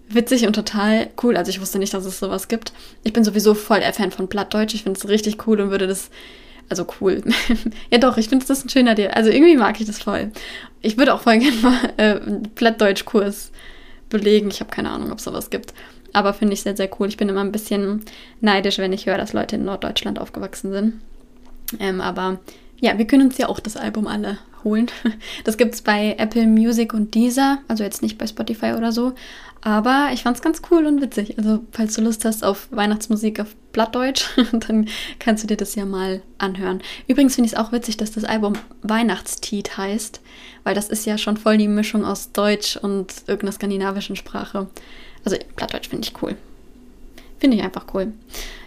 witzig 0.09 0.47
und 0.47 0.55
total 0.55 1.09
cool. 1.23 1.37
Also 1.37 1.51
ich 1.51 1.61
wusste 1.61 1.79
nicht, 1.79 1.95
dass 1.95 2.05
es 2.05 2.19
sowas 2.19 2.49
gibt. 2.49 2.73
Ich 3.05 3.13
bin 3.13 3.25
sowieso 3.25 3.55
voll 3.55 3.81
der 3.81 3.93
Fan 3.93 4.11
von 4.11 4.29
Plattdeutsch. 4.29 4.75
Ich 4.75 4.83
finde 4.83 4.99
es 4.99 5.09
richtig 5.09 5.47
cool 5.47 5.61
und 5.61 5.71
würde 5.71 5.87
das, 5.87 6.11
also 6.69 6.87
cool. 7.01 7.23
ja 7.91 7.99
doch, 7.99 8.17
ich 8.17 8.29
finde 8.29 8.47
das 8.47 8.65
ein 8.65 8.69
schöner 8.69 8.95
Deal. 8.95 9.11
Also 9.11 9.31
irgendwie 9.31 9.57
mag 9.57 9.81
ich 9.81 9.87
das 9.87 9.99
voll. 9.99 10.31
Ich 10.81 10.97
würde 10.97 11.15
auch 11.15 11.21
voll 11.21 11.39
gerne 11.39 11.57
mal 11.57 11.93
äh, 11.97 12.21
einen 12.21 12.43
Plattdeutsch-Kurs 12.55 13.51
belegen. 14.09 14.49
Ich 14.51 14.61
habe 14.61 14.71
keine 14.71 14.91
Ahnung, 14.91 15.13
ob 15.13 15.19
es 15.19 15.25
sowas 15.25 15.51
gibt. 15.51 15.75
Aber 16.13 16.33
finde 16.33 16.55
ich 16.55 16.63
sehr, 16.63 16.77
sehr 16.77 16.89
cool. 16.99 17.09
Ich 17.09 17.17
bin 17.17 17.29
immer 17.29 17.43
ein 17.43 17.53
bisschen 17.53 18.03
neidisch, 18.41 18.79
wenn 18.79 18.93
ich 18.93 19.07
höre, 19.07 19.19
dass 19.19 19.33
Leute 19.33 19.57
in 19.57 19.65
Norddeutschland 19.65 20.19
aufgewachsen 20.19 20.73
sind. 20.73 20.95
Ähm, 21.81 22.01
aber 22.01 22.39
ja, 22.81 22.97
wir 22.97 23.07
können 23.07 23.27
uns 23.27 23.39
ja 23.39 23.49
auch 23.49 23.61
das 23.61 23.77
Album 23.77 24.07
alle 24.07 24.39
holen. 24.67 24.91
Das 25.45 25.57
gibt 25.57 25.75
es 25.75 25.83
bei 25.83 26.17
Apple 26.19 26.47
Music 26.47 26.93
und 26.93 27.15
Deezer, 27.15 27.59
also 27.69 27.85
jetzt 27.85 28.03
nicht 28.03 28.19
bei 28.19 28.27
Spotify 28.27 28.73
oder 28.77 28.93
so. 28.93 29.15
Aber 29.63 30.11
ich 30.13 30.23
fand 30.23 30.37
es 30.37 30.43
ganz 30.43 30.63
cool 30.71 30.87
und 30.87 31.01
witzig. 31.01 31.39
Also, 31.39 31.65
falls 31.73 31.95
du 31.95 32.03
Lust 32.03 32.25
hast 32.25 32.45
auf 32.45 32.69
Weihnachtsmusik 32.71 33.41
auf 33.41 33.55
Blattdeutsch, 33.73 34.29
dann 34.53 34.89
kannst 35.19 35.43
du 35.43 35.49
dir 35.49 35.57
das 35.57 35.75
ja 35.75 35.85
mal 35.85 36.23
anhören. 36.39 36.81
Übrigens 37.09 37.35
finde 37.35 37.47
ich 37.47 37.55
es 37.55 37.59
auch 37.59 37.73
witzig, 37.73 37.97
dass 37.97 38.13
das 38.13 38.25
Album 38.25 38.55
Weihnachtstied 38.83 39.77
heißt, 39.77 40.21
weil 40.65 40.75
das 40.75 40.89
ist 40.89 41.07
ja 41.07 41.17
schon 41.17 41.37
voll 41.37 41.59
die 41.59 41.69
Mischung 41.69 42.05
aus 42.05 42.33
Deutsch 42.33 42.77
und 42.77 43.13
irgendeiner 43.27 43.53
skandinavischen 43.53 44.17
Sprache. 44.17 44.69
Also, 45.25 45.37
Blattdeutsch 45.57 45.89
finde 45.89 46.07
ich 46.07 46.23
cool. 46.23 46.37
Finde 47.39 47.57
ich 47.57 47.63
einfach 47.63 47.87
cool. 47.95 48.13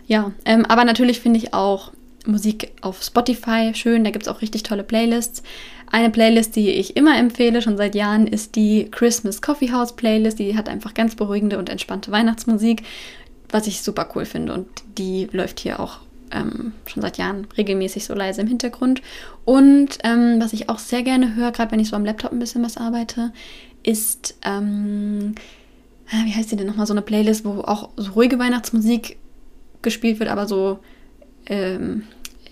Ja, 0.07 0.31
ähm, 0.43 0.65
aber 0.65 0.85
natürlich 0.85 1.19
finde 1.21 1.39
ich 1.39 1.53
auch 1.53 1.91
Musik 2.25 2.71
auf 2.81 3.01
Spotify 3.03 3.71
schön. 3.73 4.03
Da 4.03 4.11
gibt 4.11 4.25
es 4.25 4.31
auch 4.31 4.41
richtig 4.41 4.63
tolle 4.63 4.83
Playlists. 4.83 5.43
Eine 5.91 6.09
Playlist, 6.09 6.55
die 6.55 6.69
ich 6.69 6.95
immer 6.95 7.17
empfehle, 7.17 7.61
schon 7.61 7.77
seit 7.77 7.95
Jahren, 7.95 8.27
ist 8.27 8.55
die 8.55 8.89
Christmas 8.91 9.41
Coffee 9.41 9.71
House 9.71 9.95
Playlist. 9.95 10.37
Die 10.37 10.55
hat 10.55 10.69
einfach 10.69 10.93
ganz 10.93 11.15
beruhigende 11.15 11.57
und 11.57 11.69
entspannte 11.69 12.11
Weihnachtsmusik, 12.11 12.83
was 13.49 13.67
ich 13.67 13.81
super 13.81 14.07
cool 14.15 14.25
finde. 14.25 14.53
Und 14.53 14.67
die 14.97 15.27
läuft 15.31 15.59
hier 15.59 15.79
auch 15.79 15.99
ähm, 16.31 16.73
schon 16.85 17.01
seit 17.01 17.17
Jahren 17.17 17.47
regelmäßig 17.57 18.05
so 18.05 18.13
leise 18.13 18.41
im 18.41 18.47
Hintergrund. 18.47 19.01
Und 19.45 19.97
ähm, 20.03 20.39
was 20.39 20.53
ich 20.53 20.69
auch 20.69 20.79
sehr 20.79 21.01
gerne 21.01 21.35
höre, 21.35 21.51
gerade 21.51 21.71
wenn 21.71 21.79
ich 21.79 21.89
so 21.89 21.95
am 21.95 22.05
Laptop 22.05 22.31
ein 22.31 22.39
bisschen 22.39 22.63
was 22.63 22.77
arbeite, 22.77 23.31
ist, 23.81 24.35
ähm, 24.43 25.35
äh, 26.11 26.25
wie 26.25 26.33
heißt 26.33 26.51
die 26.51 26.55
denn 26.55 26.67
nochmal, 26.67 26.85
so 26.85 26.93
eine 26.93 27.01
Playlist, 27.01 27.45
wo 27.45 27.61
auch 27.61 27.89
so 27.95 28.11
ruhige 28.11 28.37
Weihnachtsmusik 28.37 29.17
gespielt 29.81 30.19
wird, 30.19 30.29
aber 30.29 30.47
so 30.47 30.79
ähm, 31.49 32.03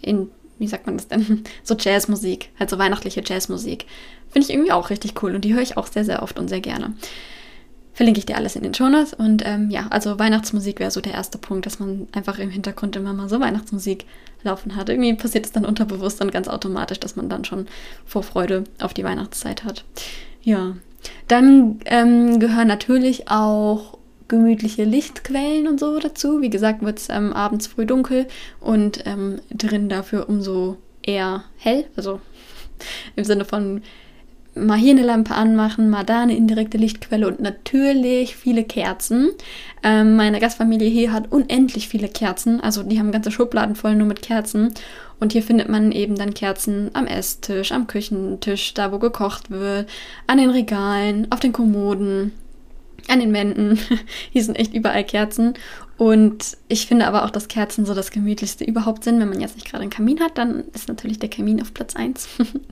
in 0.01 0.29
wie 0.59 0.67
sagt 0.67 0.85
man 0.85 0.97
das 0.97 1.07
denn? 1.07 1.43
So 1.63 1.75
Jazzmusik, 1.77 2.49
halt 2.59 2.69
so 2.69 2.77
weihnachtliche 2.77 3.21
Jazzmusik. 3.23 3.85
Finde 4.29 4.47
ich 4.47 4.53
irgendwie 4.53 4.71
auch 4.71 4.89
richtig 4.89 5.21
cool 5.21 5.35
und 5.35 5.45
die 5.45 5.53
höre 5.53 5.61
ich 5.61 5.77
auch 5.77 5.87
sehr, 5.87 6.05
sehr 6.05 6.23
oft 6.23 6.39
und 6.39 6.47
sehr 6.47 6.61
gerne. 6.61 6.93
Verlinke 7.93 8.19
ich 8.19 8.25
dir 8.25 8.37
alles 8.37 8.55
in 8.55 8.63
den 8.63 8.73
Shownotes 8.73 9.13
und 9.13 9.43
ähm, 9.45 9.71
ja, 9.71 9.87
also 9.89 10.19
Weihnachtsmusik 10.19 10.79
wäre 10.79 10.91
so 10.91 11.01
der 11.01 11.13
erste 11.13 11.37
Punkt, 11.37 11.65
dass 11.65 11.79
man 11.79 12.07
einfach 12.11 12.37
im 12.37 12.51
Hintergrund 12.51 12.95
immer 12.95 13.13
mal 13.13 13.29
so 13.29 13.39
Weihnachtsmusik 13.39 14.05
laufen 14.43 14.75
hat. 14.75 14.89
Irgendwie 14.89 15.15
passiert 15.15 15.45
es 15.45 15.51
dann 15.51 15.65
unterbewusst 15.65 16.21
und 16.21 16.31
ganz 16.31 16.47
automatisch, 16.47 16.99
dass 16.99 17.15
man 17.15 17.27
dann 17.27 17.43
schon 17.43 17.67
Vorfreude 18.05 18.65
auf 18.79 18.93
die 18.93 19.03
Weihnachtszeit 19.03 19.63
hat. 19.63 19.83
Ja, 20.43 20.75
dann 21.27 21.79
ähm, 21.85 22.39
gehören 22.39 22.67
natürlich 22.67 23.29
auch 23.29 23.96
gemütliche 24.27 24.83
Lichtquellen 24.83 25.67
und 25.67 25.79
so 25.79 25.99
dazu. 25.99 26.41
Wie 26.41 26.49
gesagt, 26.49 26.81
wird 26.81 26.99
es 26.99 27.09
ähm, 27.09 27.33
abends 27.33 27.67
früh 27.67 27.85
dunkel 27.85 28.27
und 28.59 29.03
ähm, 29.05 29.39
drin 29.51 29.89
dafür 29.89 30.29
umso 30.29 30.77
eher 31.01 31.43
hell. 31.57 31.85
Also 31.95 32.21
im 33.15 33.23
Sinne 33.23 33.45
von 33.45 33.81
mal 34.57 34.77
hier 34.77 34.91
eine 34.91 35.03
Lampe 35.03 35.35
anmachen, 35.35 35.89
mal 35.89 36.03
da 36.03 36.21
eine 36.21 36.35
indirekte 36.35 36.77
Lichtquelle 36.77 37.27
und 37.27 37.39
natürlich 37.39 38.35
viele 38.35 38.63
Kerzen. 38.63 39.29
Ähm, 39.83 40.15
meine 40.15 40.39
Gastfamilie 40.39 40.89
hier 40.89 41.11
hat 41.11 41.31
unendlich 41.31 41.87
viele 41.87 42.07
Kerzen, 42.07 42.59
also 42.59 42.83
die 42.83 42.99
haben 42.99 43.11
ganze 43.11 43.31
Schubladen 43.31 43.75
voll 43.75 43.95
nur 43.95 44.07
mit 44.07 44.21
Kerzen. 44.21 44.73
Und 45.19 45.33
hier 45.33 45.41
findet 45.41 45.67
man 45.67 45.91
eben 45.91 46.15
dann 46.15 46.33
Kerzen 46.33 46.91
am 46.93 47.07
Esstisch, 47.07 47.71
am 47.71 47.87
Küchentisch, 47.87 48.73
da 48.73 48.91
wo 48.91 48.99
gekocht 48.99 49.49
wird, 49.49 49.89
an 50.27 50.37
den 50.37 50.51
Regalen, 50.51 51.31
auf 51.31 51.39
den 51.39 51.53
Kommoden, 51.53 52.33
an 53.07 53.19
den 53.19 53.33
Wänden. 53.33 53.79
Hier 54.31 54.43
sind 54.43 54.55
echt 54.55 54.73
überall 54.73 55.03
Kerzen. 55.03 55.53
Und 55.97 56.57
ich 56.67 56.85
finde 56.85 57.07
aber 57.07 57.25
auch, 57.25 57.31
dass 57.31 57.47
Kerzen 57.47 57.85
so 57.85 57.93
das 57.93 58.11
gemütlichste 58.11 58.63
überhaupt 58.63 59.03
sind. 59.03 59.19
Wenn 59.19 59.29
man 59.29 59.41
jetzt 59.41 59.55
nicht 59.55 59.69
gerade 59.69 59.81
einen 59.81 59.91
Kamin 59.91 60.19
hat, 60.19 60.37
dann 60.37 60.65
ist 60.73 60.87
natürlich 60.87 61.19
der 61.19 61.29
Kamin 61.29 61.61
auf 61.61 61.73
Platz 61.73 61.95
1. 61.95 62.27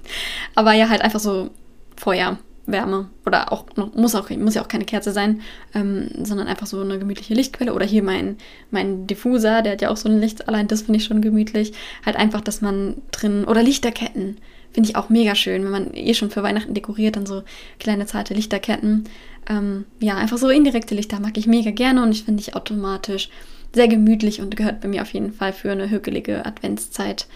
aber 0.55 0.73
ja, 0.73 0.89
halt 0.89 1.01
einfach 1.01 1.19
so 1.19 1.49
Feuer, 1.97 2.37
Wärme. 2.67 3.09
Oder 3.25 3.51
auch, 3.51 3.65
muss 3.95 4.13
auch, 4.13 4.29
muss 4.29 4.53
ja 4.53 4.61
auch 4.61 4.67
keine 4.67 4.85
Kerze 4.85 5.11
sein, 5.11 5.41
ähm, 5.73 6.09
sondern 6.23 6.47
einfach 6.47 6.67
so 6.67 6.79
eine 6.81 6.99
gemütliche 6.99 7.33
Lichtquelle. 7.33 7.73
Oder 7.73 7.85
hier 7.85 8.03
mein, 8.03 8.37
mein 8.69 9.07
Diffuser, 9.07 9.63
der 9.63 9.73
hat 9.73 9.81
ja 9.81 9.89
auch 9.89 9.97
so 9.97 10.09
ein 10.09 10.19
Licht. 10.19 10.47
Allein 10.47 10.67
das 10.67 10.83
finde 10.83 10.97
ich 10.97 11.05
schon 11.05 11.21
gemütlich. 11.21 11.73
Halt 12.05 12.17
einfach, 12.17 12.41
dass 12.41 12.61
man 12.61 13.01
drin, 13.11 13.45
oder 13.45 13.63
Lichterketten. 13.63 14.37
Finde 14.75 14.89
ich 14.89 14.97
auch 14.97 15.07
mega 15.07 15.35
schön, 15.35 15.63
wenn 15.63 15.71
man 15.71 15.93
eh 15.93 16.13
schon 16.13 16.31
für 16.31 16.43
Weihnachten 16.43 16.73
dekoriert, 16.73 17.15
dann 17.15 17.25
so 17.25 17.43
kleine 17.79 18.07
zarte 18.07 18.33
Lichterketten. 18.33 19.05
Ähm, 19.47 19.85
ja, 20.01 20.17
einfach 20.17 20.37
so 20.37 20.49
indirekte 20.49 20.93
Lichter 20.93 21.21
mag 21.21 21.37
ich 21.37 21.47
mega 21.47 21.71
gerne 21.71 22.03
und 22.03 22.11
ich 22.11 22.25
finde 22.25 22.41
ich 22.41 22.57
automatisch 22.57 23.29
sehr 23.71 23.87
gemütlich 23.87 24.41
und 24.41 24.57
gehört 24.57 24.81
bei 24.81 24.89
mir 24.89 25.01
auf 25.01 25.13
jeden 25.13 25.31
Fall 25.31 25.53
für 25.53 25.71
eine 25.71 25.89
hügelige 25.89 26.45
Adventszeit 26.45 27.27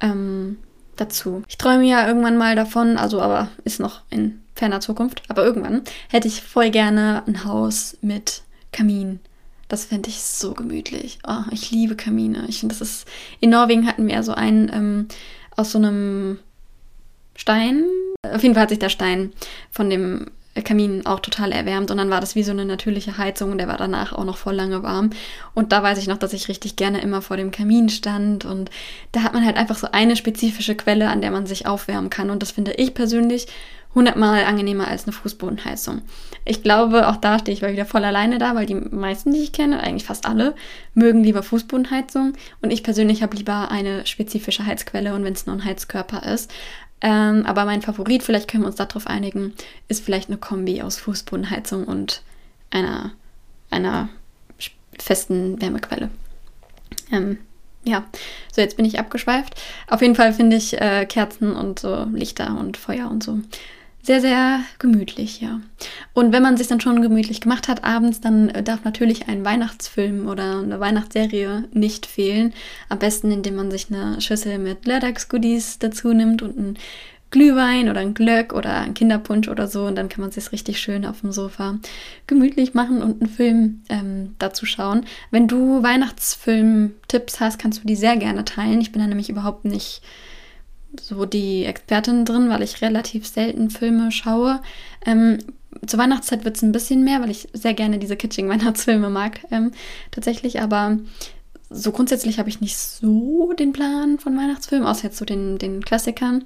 ähm, 0.00 0.56
dazu. 0.96 1.42
Ich 1.46 1.58
träume 1.58 1.84
ja 1.84 2.08
irgendwann 2.08 2.38
mal 2.38 2.56
davon, 2.56 2.96
also 2.96 3.20
aber 3.20 3.50
ist 3.64 3.80
noch 3.80 4.00
in 4.08 4.40
ferner 4.54 4.80
Zukunft, 4.80 5.20
aber 5.28 5.44
irgendwann 5.44 5.82
hätte 6.08 6.26
ich 6.26 6.40
voll 6.40 6.70
gerne 6.70 7.22
ein 7.26 7.44
Haus 7.44 7.98
mit 8.00 8.44
Kamin. 8.72 9.20
Das 9.68 9.84
fände 9.84 10.08
ich 10.08 10.22
so 10.22 10.54
gemütlich. 10.54 11.18
Oh, 11.28 11.44
ich 11.50 11.70
liebe 11.70 11.96
Kamine. 11.96 12.46
Ich 12.48 12.60
finde, 12.60 12.74
das 12.74 12.80
ist. 12.80 13.06
In 13.40 13.50
Norwegen 13.50 13.86
hatten 13.86 14.06
wir 14.06 14.14
ja 14.14 14.22
so 14.22 14.32
einen 14.32 14.70
ähm, 14.72 15.08
aus 15.54 15.72
so 15.72 15.78
einem 15.78 16.38
Stein. 17.38 17.84
Auf 18.22 18.42
jeden 18.42 18.54
Fall 18.54 18.64
hat 18.64 18.70
sich 18.70 18.80
der 18.80 18.88
Stein 18.88 19.32
von 19.70 19.88
dem 19.88 20.26
Kamin 20.64 21.06
auch 21.06 21.20
total 21.20 21.52
erwärmt 21.52 21.92
und 21.92 21.98
dann 21.98 22.10
war 22.10 22.20
das 22.20 22.34
wie 22.34 22.42
so 22.42 22.50
eine 22.50 22.64
natürliche 22.64 23.16
Heizung 23.16 23.52
und 23.52 23.58
der 23.58 23.68
war 23.68 23.76
danach 23.76 24.12
auch 24.12 24.24
noch 24.24 24.36
voll 24.36 24.54
lange 24.54 24.82
warm. 24.82 25.10
Und 25.54 25.70
da 25.70 25.82
weiß 25.82 25.98
ich 25.98 26.08
noch, 26.08 26.18
dass 26.18 26.32
ich 26.32 26.48
richtig 26.48 26.74
gerne 26.74 27.00
immer 27.00 27.22
vor 27.22 27.36
dem 27.36 27.52
Kamin 27.52 27.88
stand 27.90 28.44
und 28.44 28.70
da 29.12 29.22
hat 29.22 29.34
man 29.34 29.46
halt 29.46 29.56
einfach 29.56 29.76
so 29.76 29.88
eine 29.92 30.16
spezifische 30.16 30.74
Quelle, 30.74 31.08
an 31.08 31.20
der 31.20 31.30
man 31.30 31.46
sich 31.46 31.66
aufwärmen 31.66 32.10
kann 32.10 32.30
und 32.30 32.42
das 32.42 32.50
finde 32.50 32.72
ich 32.72 32.92
persönlich 32.92 33.46
hundertmal 33.94 34.44
angenehmer 34.44 34.88
als 34.88 35.04
eine 35.04 35.12
Fußbodenheizung. 35.12 36.02
Ich 36.44 36.62
glaube, 36.62 37.08
auch 37.08 37.16
da 37.16 37.38
stehe 37.38 37.54
ich 37.54 37.62
mal 37.62 37.72
wieder 37.72 37.86
voll 37.86 38.04
alleine 38.04 38.38
da, 38.38 38.54
weil 38.54 38.66
die 38.66 38.74
meisten, 38.74 39.32
die 39.32 39.40
ich 39.40 39.52
kenne, 39.52 39.80
eigentlich 39.80 40.04
fast 40.04 40.26
alle, 40.26 40.54
mögen 40.94 41.24
lieber 41.24 41.42
Fußbodenheizung 41.42 42.34
und 42.60 42.70
ich 42.70 42.82
persönlich 42.82 43.22
habe 43.22 43.36
lieber 43.36 43.70
eine 43.70 44.06
spezifische 44.06 44.66
Heizquelle 44.66 45.14
und 45.14 45.24
wenn 45.24 45.32
es 45.32 45.46
nur 45.46 45.56
ein 45.56 45.64
Heizkörper 45.64 46.22
ist. 46.24 46.50
Ähm, 47.00 47.46
aber 47.46 47.64
mein 47.64 47.82
Favorit, 47.82 48.22
vielleicht 48.22 48.50
können 48.50 48.64
wir 48.64 48.68
uns 48.68 48.76
darauf 48.76 49.06
einigen, 49.06 49.54
ist 49.86 50.04
vielleicht 50.04 50.28
eine 50.28 50.38
Kombi 50.38 50.82
aus 50.82 50.98
Fußbodenheizung 50.98 51.84
und 51.84 52.22
einer, 52.70 53.12
einer 53.70 54.08
festen 54.98 55.60
Wärmequelle. 55.60 56.10
Ähm, 57.12 57.38
ja, 57.84 58.04
so 58.52 58.60
jetzt 58.60 58.76
bin 58.76 58.84
ich 58.84 58.98
abgeschweift. 58.98 59.54
Auf 59.86 60.02
jeden 60.02 60.16
Fall 60.16 60.32
finde 60.32 60.56
ich 60.56 60.80
äh, 60.80 61.06
Kerzen 61.06 61.54
und 61.54 61.78
so 61.78 62.04
Lichter 62.12 62.58
und 62.58 62.76
Feuer 62.76 63.08
und 63.10 63.22
so 63.22 63.38
sehr, 64.08 64.22
sehr 64.22 64.60
gemütlich, 64.78 65.42
ja. 65.42 65.60
Und 66.14 66.32
wenn 66.32 66.42
man 66.42 66.56
sich 66.56 66.66
dann 66.66 66.80
schon 66.80 67.02
gemütlich 67.02 67.42
gemacht 67.42 67.68
hat 67.68 67.84
abends, 67.84 68.22
dann 68.22 68.48
äh, 68.48 68.62
darf 68.62 68.82
natürlich 68.84 69.28
ein 69.28 69.44
Weihnachtsfilm 69.44 70.28
oder 70.28 70.60
eine 70.60 70.80
Weihnachtsserie 70.80 71.64
nicht 71.74 72.06
fehlen. 72.06 72.54
Am 72.88 72.98
besten, 72.98 73.30
indem 73.30 73.56
man 73.56 73.70
sich 73.70 73.88
eine 73.92 74.18
Schüssel 74.22 74.58
mit 74.58 74.86
Lördags-Goodies 74.86 75.78
dazu 75.78 76.14
nimmt 76.14 76.40
und 76.40 76.56
ein 76.56 76.78
Glühwein 77.30 77.90
oder 77.90 78.00
ein 78.00 78.14
Glöck 78.14 78.54
oder 78.54 78.78
ein 78.78 78.94
Kinderpunsch 78.94 79.46
oder 79.48 79.66
so 79.66 79.84
und 79.84 79.96
dann 79.96 80.08
kann 80.08 80.22
man 80.22 80.30
sich 80.30 80.50
richtig 80.52 80.80
schön 80.80 81.04
auf 81.04 81.20
dem 81.20 81.30
Sofa 81.30 81.78
gemütlich 82.26 82.72
machen 82.72 83.02
und 83.02 83.20
einen 83.20 83.30
Film 83.30 83.82
ähm, 83.90 84.36
dazu 84.38 84.64
schauen. 84.64 85.04
Wenn 85.30 85.48
du 85.48 85.82
Weihnachtsfilm-Tipps 85.82 87.40
hast, 87.40 87.58
kannst 87.58 87.82
du 87.82 87.86
die 87.86 87.96
sehr 87.96 88.16
gerne 88.16 88.46
teilen. 88.46 88.80
Ich 88.80 88.90
bin 88.90 89.02
da 89.02 89.06
nämlich 89.06 89.28
überhaupt 89.28 89.66
nicht 89.66 90.00
so 91.00 91.26
die 91.26 91.64
Expertin 91.64 92.24
drin, 92.24 92.48
weil 92.48 92.62
ich 92.62 92.82
relativ 92.82 93.26
selten 93.26 93.70
Filme 93.70 94.10
schaue. 94.12 94.60
Ähm, 95.04 95.38
zur 95.86 95.98
Weihnachtszeit 95.98 96.44
wird 96.44 96.56
es 96.56 96.62
ein 96.62 96.72
bisschen 96.72 97.04
mehr, 97.04 97.20
weil 97.20 97.30
ich 97.30 97.48
sehr 97.52 97.74
gerne 97.74 97.98
diese 97.98 98.16
kitschigen 98.16 98.50
Weihnachtsfilme 98.50 99.10
mag, 99.10 99.40
ähm, 99.50 99.72
tatsächlich. 100.10 100.60
Aber 100.60 100.98
so 101.70 101.92
grundsätzlich 101.92 102.38
habe 102.38 102.48
ich 102.48 102.60
nicht 102.60 102.78
so 102.78 103.52
den 103.52 103.72
Plan 103.72 104.18
von 104.18 104.36
Weihnachtsfilmen, 104.36 104.86
außer 104.86 105.04
jetzt 105.04 105.18
so 105.18 105.24
den, 105.24 105.58
den 105.58 105.82
Klassikern. 105.82 106.44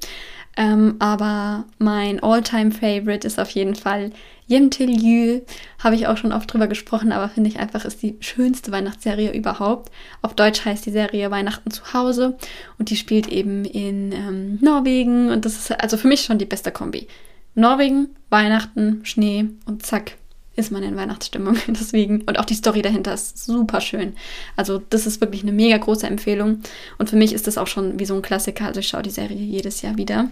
Ähm, 0.57 0.97
aber 0.99 1.65
mein 1.79 2.23
All-Time-Favorite 2.23 3.27
ist 3.27 3.41
auf 3.41 3.51
jeden 3.51 3.75
Fall 3.75 4.11
Yül. 4.49 5.43
Habe 5.79 5.95
ich 5.95 6.07
auch 6.07 6.17
schon 6.17 6.33
oft 6.33 6.53
drüber 6.53 6.67
gesprochen, 6.67 7.13
aber 7.13 7.29
finde 7.29 7.49
ich 7.49 7.59
einfach 7.59 7.85
ist 7.85 8.03
die 8.03 8.17
schönste 8.21 8.73
Weihnachtsserie 8.73 9.33
überhaupt. 9.33 9.91
Auf 10.21 10.35
Deutsch 10.35 10.65
heißt 10.65 10.85
die 10.87 10.91
Serie 10.91 11.31
Weihnachten 11.31 11.71
zu 11.71 11.93
Hause 11.93 12.37
und 12.79 12.91
die 12.91 12.97
spielt 12.97 13.29
eben 13.29 13.65
in 13.65 14.13
ähm, 14.13 14.59
Norwegen 14.61 15.31
und 15.31 15.45
das 15.45 15.55
ist 15.55 15.81
also 15.81 15.97
für 15.97 16.09
mich 16.09 16.23
schon 16.23 16.39
die 16.39 16.45
beste 16.45 16.73
Kombi. 16.73 17.09
Norwegen, 17.55 18.09
Weihnachten, 18.31 19.05
Schnee 19.05 19.47
und 19.67 19.85
zack, 19.85 20.17
ist 20.55 20.73
man 20.73 20.83
in 20.83 20.97
Weihnachtsstimmung. 20.97 21.57
Deswegen, 21.69 22.23
und 22.23 22.39
auch 22.39 22.45
die 22.45 22.55
Story 22.55 22.83
dahinter 22.83 23.15
ist 23.15 23.45
super 23.45 23.81
schön. 23.81 24.15
Also, 24.57 24.83
das 24.91 25.07
ist 25.07 25.21
wirklich 25.21 25.43
eine 25.43 25.53
mega 25.53 25.77
große 25.77 26.07
Empfehlung. 26.07 26.61
Und 26.99 27.11
für 27.11 27.17
mich 27.17 27.33
ist 27.33 27.47
das 27.47 27.59
auch 27.59 27.67
schon 27.67 27.99
wie 27.99 28.05
so 28.05 28.15
ein 28.15 28.23
Klassiker. 28.23 28.67
Also, 28.67 28.81
ich 28.81 28.89
schaue 28.89 29.03
die 29.03 29.11
Serie 29.11 29.37
jedes 29.37 29.83
Jahr 29.83 29.97
wieder 29.97 30.29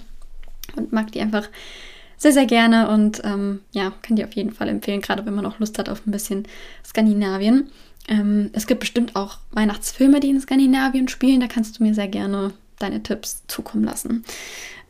und 0.76 0.92
mag 0.92 1.12
die 1.12 1.20
einfach 1.20 1.48
sehr, 2.20 2.32
sehr 2.32 2.44
gerne. 2.44 2.88
Und 2.90 3.22
ähm, 3.24 3.60
ja, 3.72 3.92
kann 4.02 4.14
die 4.14 4.24
auf 4.24 4.34
jeden 4.34 4.52
Fall 4.52 4.68
empfehlen, 4.68 5.00
gerade 5.00 5.24
wenn 5.24 5.34
man 5.34 5.46
auch 5.46 5.58
Lust 5.58 5.78
hat 5.78 5.88
auf 5.88 6.06
ein 6.06 6.10
bisschen 6.10 6.46
Skandinavien. 6.86 7.70
Ähm, 8.08 8.50
es 8.52 8.66
gibt 8.66 8.80
bestimmt 8.80 9.16
auch 9.16 9.38
Weihnachtsfilme, 9.52 10.20
die 10.20 10.28
in 10.28 10.40
Skandinavien 10.40 11.08
spielen. 11.08 11.40
Da 11.40 11.46
kannst 11.46 11.78
du 11.78 11.82
mir 11.82 11.94
sehr 11.94 12.08
gerne 12.08 12.52
deine 12.78 13.02
Tipps 13.02 13.42
zukommen 13.46 13.84
lassen. 13.84 14.24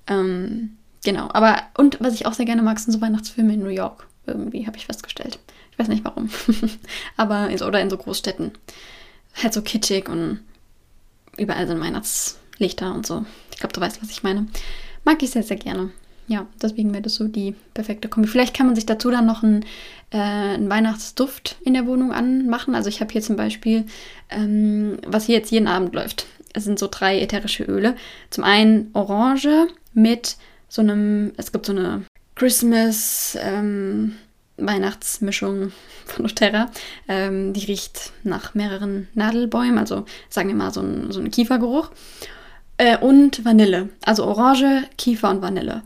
Ähm, 0.08 0.76
genau, 1.04 1.28
aber 1.32 1.62
und 1.76 1.99
was 2.00 2.14
ich 2.14 2.26
auch 2.26 2.32
sehr 2.32 2.46
gerne 2.46 2.62
mag, 2.62 2.80
sind 2.80 2.92
so 2.92 3.00
Weihnachtsfilme 3.00 3.54
in 3.54 3.60
New 3.60 3.68
York 3.68 4.08
irgendwie, 4.26 4.66
habe 4.66 4.76
ich 4.76 4.87
festgestellt. 4.87 5.38
Ich 5.70 5.78
weiß 5.78 5.87
nicht 5.87 6.04
warum. 6.04 6.30
Aber, 7.16 7.49
in, 7.49 7.62
oder 7.62 7.80
in 7.80 7.90
so 7.90 7.96
Großstädten. 7.96 8.52
Halt 9.40 9.54
so 9.54 9.62
kitschig 9.62 10.08
und 10.08 10.40
überall 11.37 11.66
sind 11.66 11.80
Weihnachtslichter 11.80 12.92
und 12.92 13.06
so. 13.06 13.25
Ich 13.52 13.58
glaube, 13.58 13.72
du 13.72 13.80
weißt, 13.80 14.02
was 14.02 14.10
ich 14.10 14.22
meine. 14.22 14.49
Mag 15.04 15.22
ich 15.22 15.30
sehr, 15.30 15.42
sehr 15.42 15.56
gerne. 15.56 15.90
Ja, 16.30 16.46
deswegen 16.62 16.92
wäre 16.92 17.02
das 17.02 17.16
so 17.16 17.26
die 17.26 17.56
perfekte 17.75 18.06
Kombi. 18.06 18.28
Vielleicht 18.28 18.54
kann 18.56 18.66
man 18.66 18.76
sich 18.76 18.87
dazu 18.87 19.10
dann 19.10 19.26
noch 19.26 19.42
einen, 19.42 19.64
äh, 20.12 20.18
einen 20.18 20.70
Weihnachtsduft 20.70 21.56
in 21.64 21.75
der 21.75 21.88
Wohnung 21.88 22.12
anmachen. 22.12 22.76
Also 22.76 22.88
ich 22.88 23.00
habe 23.00 23.10
hier 23.10 23.20
zum 23.20 23.34
Beispiel, 23.34 23.84
ähm, 24.28 24.99
was 25.04 25.26
hier 25.26 25.34
jetzt 25.34 25.50
jeden 25.50 25.66
Abend 25.66 25.93
läuft. 25.93 26.26
Es 26.52 26.62
sind 26.62 26.78
so 26.78 26.86
drei 26.88 27.21
ätherische 27.21 27.64
Öle. 27.64 27.97
Zum 28.30 28.45
einen 28.45 28.90
Orange 28.93 29.66
mit 29.93 30.36
so 30.69 30.82
einem, 30.82 31.32
es 31.36 31.50
gibt 31.50 31.66
so 31.66 31.73
eine 31.73 32.02
Christmas 32.36 33.36
ähm, 33.43 34.14
Weihnachtsmischung 34.56 35.73
von 36.06 36.26
doTERRA. 36.28 36.71
Ähm, 37.08 37.54
die 37.54 37.64
riecht 37.64 38.12
nach 38.23 38.54
mehreren 38.54 39.08
Nadelbäumen, 39.14 39.78
also 39.78 40.04
sagen 40.28 40.49
wir 40.49 40.54
mal 40.54 40.73
so 40.73 40.80
ein, 40.80 41.10
so 41.10 41.19
ein 41.19 41.32
Kiefergeruch. 41.32 41.90
Äh, 42.76 42.99
und 42.99 43.45
Vanille, 43.45 43.88
also 44.04 44.26
Orange, 44.26 44.84
Kiefer 44.97 45.30
und 45.30 45.43
Vanille. 45.43 45.82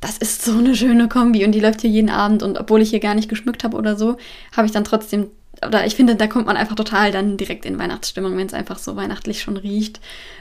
Das 0.00 0.18
ist 0.18 0.44
so 0.44 0.52
eine 0.52 0.76
schöne 0.76 1.08
Kombi 1.08 1.44
und 1.44 1.52
die 1.52 1.60
läuft 1.60 1.80
hier 1.80 1.90
jeden 1.90 2.10
Abend 2.10 2.42
und 2.42 2.58
obwohl 2.58 2.82
ich 2.82 2.90
hier 2.90 3.00
gar 3.00 3.14
nicht 3.14 3.28
geschmückt 3.28 3.64
habe 3.64 3.76
oder 3.76 3.96
so, 3.96 4.16
habe 4.56 4.66
ich 4.66 4.72
dann 4.72 4.84
trotzdem, 4.84 5.28
oder 5.66 5.86
ich 5.86 5.96
finde, 5.96 6.16
da 6.16 6.26
kommt 6.26 6.46
man 6.46 6.56
einfach 6.56 6.76
total 6.76 7.10
dann 7.12 7.36
direkt 7.36 7.64
in 7.64 7.78
Weihnachtsstimmung, 7.78 8.36
wenn 8.36 8.46
es 8.46 8.54
einfach 8.54 8.78
so 8.78 8.94
weihnachtlich 8.96 9.40
schon 9.40 9.56
riecht. 9.56 10.00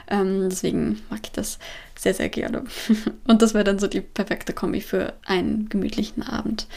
Ähm, 0.09 0.47
deswegen 0.49 1.01
mag 1.09 1.21
ich 1.23 1.31
das 1.31 1.57
sehr, 1.97 2.13
sehr 2.13 2.29
gerne. 2.29 2.65
Und 3.27 3.41
das 3.41 3.53
wäre 3.53 3.63
dann 3.63 3.79
so 3.79 3.87
die 3.87 4.01
perfekte 4.01 4.53
Kombi 4.53 4.81
für 4.81 5.13
einen 5.25 5.69
gemütlichen 5.69 6.21
Abend. 6.23 6.67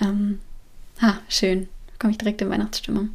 Ähm, 0.00 0.40
ha, 1.00 1.18
schön. 1.28 1.68
Komme 1.98 2.12
ich 2.12 2.18
direkt 2.18 2.40
in 2.42 2.50
Weihnachtsstimmung. 2.50 3.10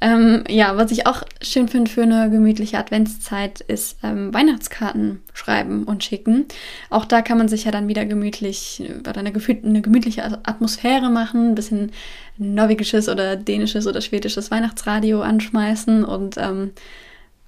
Ähm, 0.00 0.44
ja, 0.48 0.78
was 0.78 0.90
ich 0.90 1.06
auch 1.06 1.24
schön 1.42 1.68
finde 1.68 1.90
für 1.90 2.02
eine 2.02 2.30
gemütliche 2.30 2.78
Adventszeit, 2.78 3.60
ist 3.60 3.98
ähm, 4.02 4.32
Weihnachtskarten 4.32 5.22
schreiben 5.34 5.84
und 5.84 6.04
schicken. 6.04 6.46
Auch 6.88 7.04
da 7.04 7.20
kann 7.20 7.36
man 7.36 7.48
sich 7.48 7.64
ja 7.64 7.70
dann 7.70 7.86
wieder 7.86 8.06
gemütlich 8.06 8.82
oder 8.98 9.18
eine, 9.18 9.30
eine 9.30 9.82
gemütliche 9.82 10.24
Atmosphäre 10.24 11.10
machen, 11.10 11.50
ein 11.50 11.54
bisschen 11.54 11.92
norwegisches 12.38 13.10
oder 13.10 13.36
dänisches 13.36 13.86
oder 13.86 14.00
schwedisches 14.00 14.50
Weihnachtsradio 14.50 15.20
anschmeißen 15.20 16.02
und 16.04 16.36
ähm, 16.38 16.72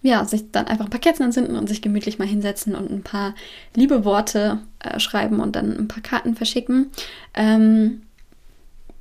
ja, 0.02 0.24
sich 0.24 0.50
dann 0.52 0.66
einfach 0.66 0.84
ein 0.84 0.90
paar 0.90 1.00
Kerzen 1.00 1.24
anzünden 1.24 1.56
und 1.56 1.68
sich 1.68 1.82
gemütlich 1.82 2.18
mal 2.18 2.28
hinsetzen 2.28 2.74
und 2.74 2.90
ein 2.90 3.02
paar 3.02 3.34
liebe 3.74 4.04
Worte 4.04 4.60
äh, 4.78 5.00
schreiben 5.00 5.40
und 5.40 5.56
dann 5.56 5.76
ein 5.76 5.88
paar 5.88 6.02
Karten 6.02 6.36
verschicken. 6.36 6.90
Ähm, 7.34 8.02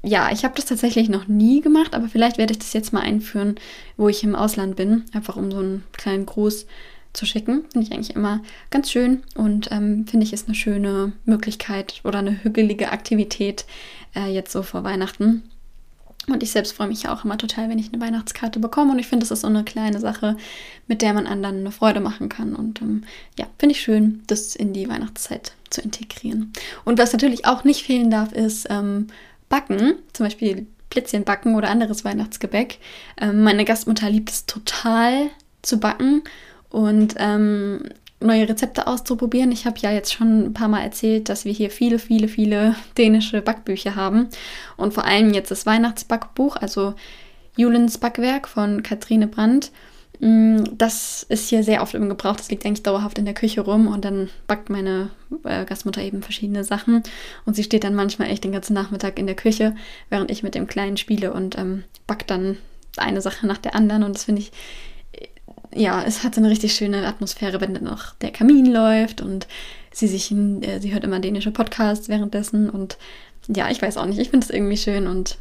ja, 0.06 0.30
ich 0.32 0.44
habe 0.44 0.56
das 0.56 0.66
tatsächlich 0.66 1.10
noch 1.10 1.28
nie 1.28 1.62
gemacht, 1.62 1.96
aber 1.96 2.08
vielleicht 2.08 2.38
werde 2.38 2.54
ich 2.54 2.60
das 2.60 2.74
jetzt 2.74 2.94
mal 2.94 3.02
einführen, 3.02 3.56
wo 3.98 4.08
ich 4.08 4.24
im 4.24 4.36
Ausland 4.36 4.76
bin, 4.76 5.06
einfach 5.14 5.36
um 5.36 5.52
so 5.52 5.58
einen 5.58 5.84
kleinen 5.94 6.26
Gruß 6.26 6.68
zu 7.14 7.26
schicken. 7.26 7.66
Finde 7.72 7.88
ich 7.88 7.94
eigentlich 7.94 8.16
immer 8.16 8.42
ganz 8.70 8.92
schön 8.92 9.24
und 9.36 9.72
ähm, 9.72 10.06
finde 10.08 10.26
ich 10.26 10.34
ist 10.34 10.48
eine 10.48 10.56
schöne 10.56 11.14
Möglichkeit 11.26 12.02
oder 12.04 12.20
eine 12.20 12.44
hügelige 12.44 12.92
Aktivität 12.92 13.66
äh, 14.16 14.32
jetzt 14.32 14.52
so 14.52 14.64
vor 14.64 14.84
Weihnachten. 14.84 15.44
Und 16.28 16.42
ich 16.42 16.52
selbst 16.52 16.72
freue 16.74 16.88
mich 16.88 17.04
ja 17.04 17.14
auch 17.14 17.24
immer 17.24 17.38
total, 17.38 17.70
wenn 17.70 17.78
ich 17.78 17.94
eine 17.94 18.02
Weihnachtskarte 18.02 18.60
bekomme. 18.60 18.92
Und 18.92 19.00
ich 19.00 19.08
finde, 19.08 19.24
das 19.24 19.32
ist 19.32 19.42
so 19.42 19.48
eine 19.48 19.64
kleine 19.64 20.00
Sache, 20.00 20.38
mit 20.88 21.04
der 21.04 21.14
man 21.14 21.28
anderen 21.28 21.60
eine 21.60 21.72
Freude 21.72 22.00
machen 22.00 22.30
kann. 22.30 22.56
Und 22.56 22.82
ähm, 22.82 23.04
ja, 23.38 23.46
finde 23.60 23.74
ich 23.74 23.82
schön, 23.82 24.24
das 24.26 24.56
in 24.56 24.74
die 24.74 24.90
Weihnachtszeit 24.90 25.54
zu 25.70 25.82
integrieren. 25.82 26.52
Und 26.84 26.98
was 26.98 27.14
natürlich 27.14 27.46
auch 27.46 27.64
nicht 27.64 27.84
fehlen 27.84 28.10
darf, 28.10 28.32
ist 28.32 28.66
ähm, 28.72 29.08
Backen. 29.56 29.94
Zum 30.12 30.26
Beispiel 30.26 30.68
Plätzchen 30.90 31.24
backen 31.24 31.56
oder 31.56 31.70
anderes 31.70 32.04
Weihnachtsgebäck. 32.04 32.80
Ähm, 33.22 33.42
meine 33.44 33.64
Gastmutter 33.64 34.10
liebt 34.10 34.30
es 34.30 34.46
total 34.46 35.30
zu 35.62 35.80
backen. 35.80 36.24
Und 36.70 37.16
ähm, 37.20 37.84
neue 38.20 38.50
Rezepte 38.50 38.86
auszuprobieren. 38.86 39.54
Ich 39.54 39.66
habe 39.66 39.80
ja 39.80 39.92
jetzt 39.92 40.14
schon 40.14 40.48
ein 40.48 40.54
paar 40.54 40.68
Mal 40.68 40.82
erzählt, 40.82 41.30
dass 41.30 41.46
wir 41.46 41.54
hier 41.54 41.70
viele, 41.70 42.00
viele, 42.00 42.28
viele 42.28 42.76
dänische 42.98 43.42
Backbücher 43.42 43.96
haben. 43.96 44.28
Und 44.76 44.94
vor 44.94 45.06
allem 45.06 45.34
jetzt 45.34 45.52
das 45.52 45.66
Weihnachtsbackbuch, 45.66 46.58
also 46.58 46.96
Julens 47.56 47.98
Backwerk 47.98 48.50
von 48.50 48.84
Katrine 48.84 49.28
Brandt. 49.28 49.72
Mm, 50.20 50.64
das 50.78 51.24
ist 51.24 51.50
hier 51.50 51.64
sehr 51.64 51.82
oft 51.82 51.94
im 51.94 52.10
Gebrauch. 52.10 52.36
Das 52.36 52.50
liegt 52.50 52.66
eigentlich 52.66 52.84
dauerhaft 52.84 53.18
in 53.18 53.26
der 53.26 53.34
Küche 53.34 53.62
rum 53.62 53.88
und 53.88 54.06
dann 54.06 54.30
backt 54.48 54.70
meine 54.70 55.10
äh, 55.44 55.66
Gastmutter 55.66 56.02
eben 56.02 56.22
verschiedene 56.22 56.64
Sachen 56.64 57.04
und 57.46 57.56
sie 57.56 57.64
steht 57.64 57.84
dann 57.84 57.96
manchmal 57.96 58.30
echt 58.30 58.44
den 58.44 58.52
ganzen 58.52 58.74
Nachmittag 58.74 59.20
in 59.20 59.28
der 59.28 59.36
Küche, 59.36 59.76
während 60.10 60.32
ich 60.32 60.44
mit 60.44 60.56
dem 60.56 60.68
Kleinen 60.68 60.98
spiele 60.98 61.34
und 61.34 61.58
ähm, 61.58 61.84
backt 62.08 62.30
dann 62.30 62.58
eine 62.98 63.22
Sache 63.22 63.46
nach 63.46 63.58
der 63.58 63.76
anderen 63.76 64.04
und 64.04 64.16
das 64.16 64.24
finde 64.24 64.42
ich 64.42 64.52
ja, 65.74 66.04
es 66.04 66.24
hat 66.24 66.36
so 66.36 66.42
eine 66.42 66.50
richtig 66.50 66.74
schöne 66.74 67.06
Atmosphäre, 67.06 67.60
wenn 67.60 67.74
dann 67.74 67.84
noch 67.84 68.16
der 68.16 68.32
Kamin 68.32 68.66
läuft 68.66 69.20
und 69.20 69.46
sie 69.92 70.08
sich, 70.08 70.32
äh, 70.32 70.80
sie 70.80 70.94
hört 70.94 71.04
immer 71.04 71.20
dänische 71.20 71.52
Podcasts 71.52 72.08
währenddessen 72.08 72.70
und 72.70 72.98
ja, 73.48 73.70
ich 73.70 73.82
weiß 73.82 73.98
auch 73.98 74.06
nicht, 74.06 74.20
ich 74.20 74.30
finde 74.30 74.46
es 74.46 74.50
irgendwie 74.50 74.78
schön 74.78 75.06
und 75.08 75.38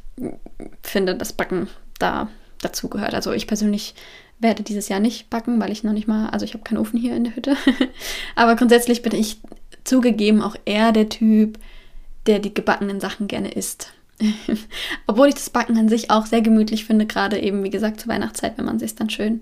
finde, 0.82 1.14
dass 1.14 1.32
Backen 1.32 1.68
da 1.98 2.28
dazu 2.60 2.88
gehört. 2.88 3.14
Also 3.14 3.32
ich 3.32 3.46
persönlich 3.46 3.94
werde 4.44 4.62
dieses 4.62 4.88
Jahr 4.88 5.00
nicht 5.00 5.30
backen, 5.30 5.60
weil 5.60 5.72
ich 5.72 5.82
noch 5.82 5.92
nicht 5.92 6.06
mal, 6.06 6.28
also 6.28 6.44
ich 6.44 6.54
habe 6.54 6.62
keinen 6.62 6.78
Ofen 6.78 7.00
hier 7.00 7.16
in 7.16 7.24
der 7.24 7.34
Hütte. 7.34 7.56
Aber 8.36 8.54
grundsätzlich 8.54 9.02
bin 9.02 9.12
ich 9.12 9.38
zugegeben 9.82 10.42
auch 10.42 10.54
eher 10.64 10.92
der 10.92 11.08
Typ, 11.08 11.58
der 12.26 12.38
die 12.38 12.54
gebackenen 12.54 13.00
Sachen 13.00 13.26
gerne 13.26 13.50
isst. 13.50 13.92
Obwohl 15.06 15.28
ich 15.28 15.34
das 15.34 15.50
Backen 15.50 15.76
an 15.78 15.88
sich 15.88 16.10
auch 16.10 16.26
sehr 16.26 16.42
gemütlich 16.42 16.84
finde, 16.84 17.06
gerade 17.06 17.40
eben, 17.40 17.64
wie 17.64 17.70
gesagt, 17.70 18.00
zur 18.00 18.12
Weihnachtszeit, 18.12 18.56
wenn 18.56 18.66
man 18.66 18.78
sich 18.78 18.94
dann 18.94 19.10
schön 19.10 19.40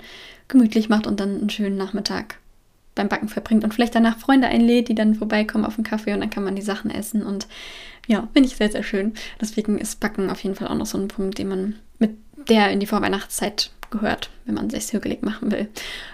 gemütlich 0.48 0.88
macht 0.88 1.06
und 1.06 1.20
dann 1.20 1.40
einen 1.40 1.50
schönen 1.50 1.76
Nachmittag 1.76 2.36
beim 2.94 3.08
Backen 3.08 3.28
verbringt 3.28 3.64
und 3.64 3.74
vielleicht 3.74 3.94
danach 3.94 4.18
Freunde 4.18 4.48
einlädt, 4.48 4.88
die 4.88 4.94
dann 4.94 5.14
vorbeikommen 5.14 5.64
auf 5.64 5.74
den 5.74 5.84
Kaffee 5.84 6.14
und 6.14 6.20
dann 6.20 6.30
kann 6.30 6.44
man 6.44 6.56
die 6.56 6.62
Sachen 6.62 6.90
essen 6.90 7.22
und 7.22 7.46
ja, 8.06 8.28
finde 8.32 8.48
ich 8.48 8.56
sehr, 8.56 8.70
sehr 8.70 8.82
schön. 8.82 9.14
Deswegen 9.40 9.78
ist 9.78 10.00
Backen 10.00 10.30
auf 10.30 10.42
jeden 10.42 10.54
Fall 10.54 10.68
auch 10.68 10.74
noch 10.74 10.86
so 10.86 10.98
ein 10.98 11.08
Punkt, 11.08 11.38
den 11.38 11.48
man 11.48 11.76
mit 11.98 12.16
der 12.48 12.70
in 12.70 12.80
die 12.80 12.86
Vorweihnachtszeit 12.86 13.70
gehört, 13.92 14.31
wenn 14.44 14.57
man 14.57 14.68
sich 14.68 14.92
hügelig 14.92 15.22
machen 15.22 15.52
will. 15.52 15.68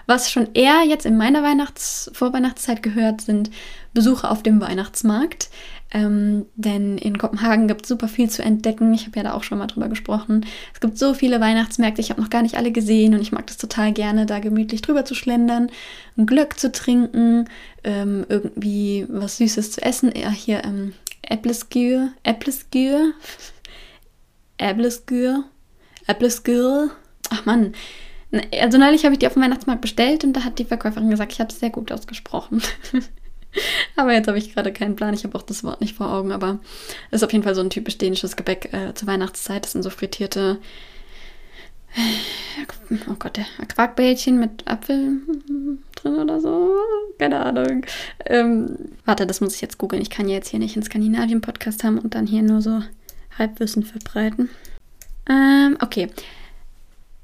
Was 0.05 0.29
schon 0.29 0.49
eher 0.53 0.83
jetzt 0.87 1.07
in 1.07 1.17
meiner 1.17 1.41
Weihnachts 1.41 2.11
Vorweihnachtszeit 2.13 2.83
gehört, 2.83 3.21
sind 3.21 3.49
Besuche 3.93 4.29
auf 4.29 4.43
dem 4.43 4.61
Weihnachtsmarkt. 4.61 5.49
Ähm, 5.91 6.45
denn 6.55 6.99
in 6.99 7.17
Kopenhagen 7.17 7.67
gibt 7.67 7.81
es 7.83 7.89
super 7.89 8.07
viel 8.07 8.29
zu 8.29 8.43
entdecken. 8.43 8.93
Ich 8.93 9.07
habe 9.07 9.17
ja 9.17 9.23
da 9.23 9.33
auch 9.33 9.41
schon 9.41 9.57
mal 9.57 9.65
drüber 9.65 9.87
gesprochen. 9.87 10.45
Es 10.71 10.79
gibt 10.79 10.99
so 10.99 11.15
viele 11.15 11.41
Weihnachtsmärkte, 11.41 11.99
ich 11.99 12.11
habe 12.11 12.21
noch 12.21 12.29
gar 12.29 12.43
nicht 12.43 12.57
alle 12.57 12.71
gesehen 12.71 13.15
und 13.15 13.21
ich 13.21 13.31
mag 13.31 13.47
das 13.47 13.57
total 13.57 13.91
gerne, 13.91 14.27
da 14.27 14.37
gemütlich 14.37 14.83
drüber 14.83 15.03
zu 15.03 15.15
schlendern, 15.15 15.71
ein 16.15 16.27
Glöck 16.27 16.59
zu 16.59 16.71
trinken, 16.71 17.45
ähm, 17.83 18.23
irgendwie 18.29 19.07
was 19.09 19.37
Süßes 19.37 19.71
zu 19.71 19.81
essen. 19.81 20.11
Ja, 20.15 20.29
hier 20.29 20.63
ähm, 20.63 20.93
Äppleskür, 21.23 22.09
Äppleskür, 22.21 23.13
Äppleskür, 24.57 25.43
Äppleskür. 26.05 26.91
Ach 27.29 27.45
Mann. 27.45 27.73
Also 28.59 28.77
neulich 28.77 29.05
habe 29.05 29.13
ich 29.13 29.19
die 29.19 29.27
auf 29.27 29.33
dem 29.33 29.41
Weihnachtsmarkt 29.41 29.81
bestellt 29.81 30.23
und 30.23 30.33
da 30.33 30.43
hat 30.43 30.59
die 30.59 30.65
Verkäuferin 30.65 31.09
gesagt, 31.09 31.33
ich 31.33 31.39
habe 31.39 31.51
es 31.51 31.59
sehr 31.59 31.71
gut 31.71 31.91
ausgesprochen. 31.91 32.61
aber 33.95 34.13
jetzt 34.13 34.27
habe 34.27 34.37
ich 34.37 34.53
gerade 34.53 34.71
keinen 34.71 34.95
Plan. 34.95 35.13
Ich 35.13 35.23
habe 35.23 35.35
auch 35.37 35.41
das 35.41 35.63
Wort 35.63 35.81
nicht 35.81 35.95
vor 35.95 36.13
Augen, 36.13 36.31
aber 36.31 36.59
es 37.09 37.17
ist 37.17 37.23
auf 37.23 37.33
jeden 37.33 37.43
Fall 37.43 37.55
so 37.55 37.61
ein 37.61 37.71
typisch 37.71 37.97
dänisches 37.97 38.35
Gebäck 38.35 38.71
äh, 38.73 38.93
zur 38.93 39.07
Weihnachtszeit. 39.07 39.63
Das 39.63 39.71
sind 39.71 39.81
so 39.81 39.89
frittierte, 39.89 40.59
oh 43.09 43.15
Gott, 43.17 43.37
der 43.37 43.45
Quarkbällchen 43.67 44.39
mit 44.39 44.67
Apfel 44.67 45.17
drin 45.95 46.15
oder 46.15 46.39
so. 46.39 46.75
Keine 47.17 47.43
Ahnung. 47.43 47.85
Ähm, 48.25 48.77
warte, 49.05 49.25
das 49.25 49.41
muss 49.41 49.55
ich 49.55 49.61
jetzt 49.61 49.77
googeln. 49.77 50.01
Ich 50.01 50.09
kann 50.09 50.27
ja 50.27 50.35
jetzt 50.35 50.49
hier 50.49 50.59
nicht 50.59 50.75
einen 50.75 50.83
Skandinavien-Podcast 50.83 51.83
haben 51.83 51.99
und 51.99 52.15
dann 52.15 52.27
hier 52.27 52.43
nur 52.43 52.61
so 52.61 52.81
Halbwissen 53.37 53.83
verbreiten. 53.83 54.49
Ähm, 55.29 55.77
okay. 55.81 56.09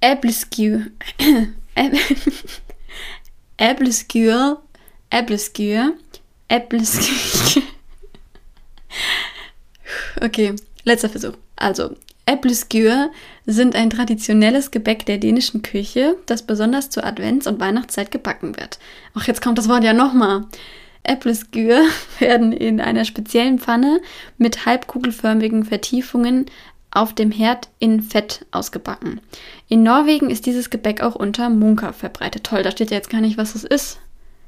Äbleskew. 0.01 0.91
Äbleskew. 3.57 4.57
Äbleskew. 5.09 5.93
Äbleskew. 6.47 7.61
okay, 10.21 10.55
letzter 10.83 11.09
Versuch. 11.09 11.33
Also, 11.55 11.95
Äbleskew 12.25 13.09
sind 13.45 13.75
ein 13.75 13.89
traditionelles 13.89 14.71
Gebäck 14.71 15.05
der 15.05 15.19
dänischen 15.19 15.61
Küche, 15.61 16.17
das 16.25 16.43
besonders 16.43 16.89
zur 16.89 17.05
Advents- 17.05 17.47
und 17.47 17.59
Weihnachtszeit 17.59 18.11
gebacken 18.11 18.57
wird. 18.57 18.79
Ach, 19.13 19.27
jetzt 19.27 19.41
kommt 19.41 19.57
das 19.57 19.69
Wort 19.69 19.83
ja 19.83 19.93
nochmal. 19.93 20.45
Äpfelskühe 21.03 21.83
werden 22.19 22.51
in 22.51 22.81
einer 22.81 23.05
speziellen 23.05 23.59
Pfanne 23.59 24.01
mit 24.37 24.65
halbkugelförmigen 24.65 25.65
Vertiefungen 25.65 26.47
auf 26.95 27.13
dem 27.13 27.31
Herd 27.31 27.69
in 27.79 28.01
Fett 28.01 28.45
ausgebacken. 28.51 29.21
In 29.67 29.83
Norwegen 29.83 30.29
ist 30.29 30.45
dieses 30.45 30.69
Gebäck 30.69 31.01
auch 31.01 31.15
unter 31.15 31.49
Munker 31.49 31.93
verbreitet. 31.93 32.43
Toll, 32.43 32.63
da 32.63 32.71
steht 32.71 32.91
ja 32.91 32.97
jetzt 32.97 33.09
gar 33.09 33.21
nicht, 33.21 33.37
was 33.37 33.55
es 33.55 33.63
ist. 33.63 33.99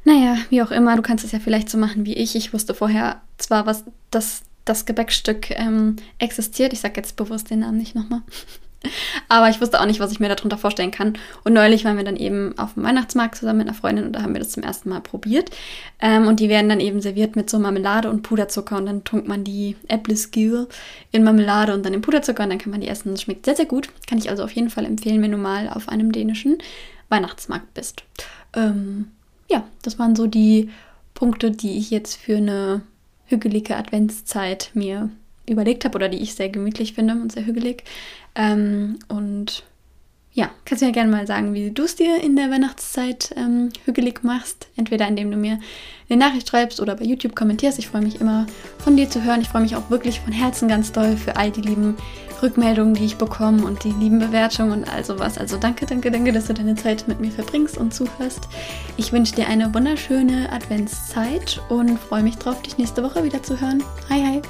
Naja, 0.03 0.37
wie 0.49 0.61
auch 0.61 0.71
immer, 0.71 0.95
du 0.95 1.01
kannst 1.01 1.25
es 1.25 1.33
ja 1.33 1.39
vielleicht 1.39 1.69
so 1.69 1.77
machen 1.77 2.05
wie 2.05 2.13
ich. 2.13 2.35
Ich 2.35 2.53
wusste 2.53 2.73
vorher 2.73 3.21
zwar, 3.37 3.65
was 3.65 3.83
das, 4.09 4.41
das 4.63 4.85
Gebäckstück 4.85 5.51
ähm, 5.51 5.97
existiert. 6.17 6.71
Ich 6.71 6.79
sage 6.79 6.93
jetzt 6.97 7.17
bewusst 7.17 7.49
den 7.49 7.59
Namen 7.59 7.77
nicht 7.77 7.95
nochmal. 7.95 8.21
Aber 9.29 9.49
ich 9.49 9.59
wusste 9.59 9.79
auch 9.79 9.85
nicht, 9.85 9.99
was 9.99 10.11
ich 10.11 10.19
mir 10.19 10.29
darunter 10.29 10.57
vorstellen 10.57 10.91
kann. 10.91 11.17
Und 11.43 11.53
neulich 11.53 11.85
waren 11.85 11.97
wir 11.97 12.03
dann 12.03 12.15
eben 12.15 12.57
auf 12.57 12.75
dem 12.75 12.83
Weihnachtsmarkt 12.83 13.35
zusammen 13.35 13.59
mit 13.59 13.67
einer 13.67 13.75
Freundin 13.75 14.05
und 14.05 14.13
da 14.13 14.21
haben 14.21 14.33
wir 14.33 14.39
das 14.39 14.51
zum 14.51 14.63
ersten 14.63 14.89
Mal 14.89 15.01
probiert. 15.01 15.49
Ähm, 15.99 16.27
und 16.27 16.39
die 16.39 16.49
werden 16.49 16.69
dann 16.69 16.79
eben 16.79 17.01
serviert 17.01 17.35
mit 17.35 17.49
so 17.49 17.59
Marmelade 17.59 18.09
und 18.09 18.23
Puderzucker 18.23 18.77
und 18.77 18.85
dann 18.85 19.03
tunkt 19.03 19.27
man 19.27 19.43
die 19.43 19.75
Äpfelskühe 19.87 20.67
in 21.11 21.23
Marmelade 21.23 21.73
und 21.73 21.85
dann 21.85 21.93
in 21.93 22.01
Puderzucker 22.01 22.43
und 22.43 22.49
dann 22.49 22.59
kann 22.59 22.71
man 22.71 22.81
die 22.81 22.87
essen. 22.87 23.11
Das 23.11 23.21
schmeckt 23.21 23.45
sehr, 23.45 23.55
sehr 23.55 23.65
gut. 23.65 23.89
Kann 24.07 24.17
ich 24.17 24.29
also 24.29 24.43
auf 24.43 24.51
jeden 24.51 24.69
Fall 24.69 24.85
empfehlen, 24.85 25.21
wenn 25.21 25.31
du 25.31 25.37
mal 25.37 25.69
auf 25.69 25.89
einem 25.89 26.11
dänischen 26.11 26.57
Weihnachtsmarkt 27.09 27.73
bist. 27.73 28.03
Ähm, 28.53 29.11
ja, 29.49 29.63
das 29.81 29.97
waren 29.97 30.15
so 30.15 30.27
die 30.27 30.69
Punkte, 31.13 31.51
die 31.51 31.77
ich 31.77 31.89
jetzt 31.89 32.15
für 32.15 32.37
eine 32.37 32.81
hügelige 33.25 33.75
Adventszeit 33.75 34.71
mir 34.73 35.09
überlegt 35.47 35.85
habe 35.85 35.95
oder 35.95 36.09
die 36.09 36.21
ich 36.21 36.35
sehr 36.35 36.49
gemütlich 36.49 36.93
finde 36.93 37.13
und 37.13 37.31
sehr 37.31 37.45
hügelig. 37.45 37.83
Ähm, 38.35 38.99
und 39.07 39.63
ja, 40.37 40.51
kannst 40.65 40.83
du 40.83 40.85
ja 40.85 40.91
gerne 40.91 41.09
mal 41.09 41.25
sagen, 41.25 41.55
wie 41.55 41.71
du 41.71 41.83
es 41.83 41.95
dir 41.95 42.21
in 42.21 42.35
der 42.35 42.51
Weihnachtszeit 42.51 43.33
ähm, 43.35 43.69
hügelig 43.85 44.23
machst. 44.23 44.67
Entweder 44.75 45.07
indem 45.07 45.31
du 45.31 45.37
mir 45.37 45.59
eine 46.09 46.19
Nachricht 46.19 46.47
schreibst 46.47 46.79
oder 46.79 46.95
bei 46.95 47.05
YouTube 47.05 47.35
kommentierst. 47.35 47.79
Ich 47.79 47.87
freue 47.87 48.03
mich 48.03 48.21
immer 48.21 48.45
von 48.77 48.95
dir 48.95 49.09
zu 49.09 49.23
hören. 49.23 49.41
Ich 49.41 49.49
freue 49.49 49.63
mich 49.63 49.75
auch 49.75 49.89
wirklich 49.89 50.19
von 50.19 50.31
Herzen 50.31 50.67
ganz 50.67 50.91
doll 50.91 51.17
für 51.17 51.37
all 51.37 51.49
die 51.49 51.61
lieben 51.61 51.95
Rückmeldungen, 52.43 52.93
die 52.93 53.05
ich 53.05 53.17
bekomme 53.17 53.65
und 53.65 53.83
die 53.83 53.91
lieben 53.91 54.19
Bewertungen 54.19 54.71
und 54.71 54.93
all 54.93 55.03
sowas. 55.03 55.39
Also 55.39 55.57
danke, 55.57 55.87
danke, 55.87 56.11
danke, 56.11 56.31
dass 56.31 56.45
du 56.45 56.53
deine 56.53 56.75
Zeit 56.75 57.07
mit 57.07 57.19
mir 57.19 57.31
verbringst 57.31 57.75
und 57.75 57.93
zuhörst. 57.93 58.47
Ich 58.95 59.11
wünsche 59.11 59.33
dir 59.33 59.47
eine 59.47 59.73
wunderschöne 59.73 60.51
Adventszeit 60.51 61.59
und 61.69 61.97
freue 61.97 62.21
mich 62.21 62.37
drauf, 62.37 62.61
dich 62.61 62.77
nächste 62.77 63.01
Woche 63.01 63.23
wieder 63.23 63.41
zu 63.41 63.59
hören. 63.59 63.83
Hi, 64.09 64.21
hi! 64.23 64.41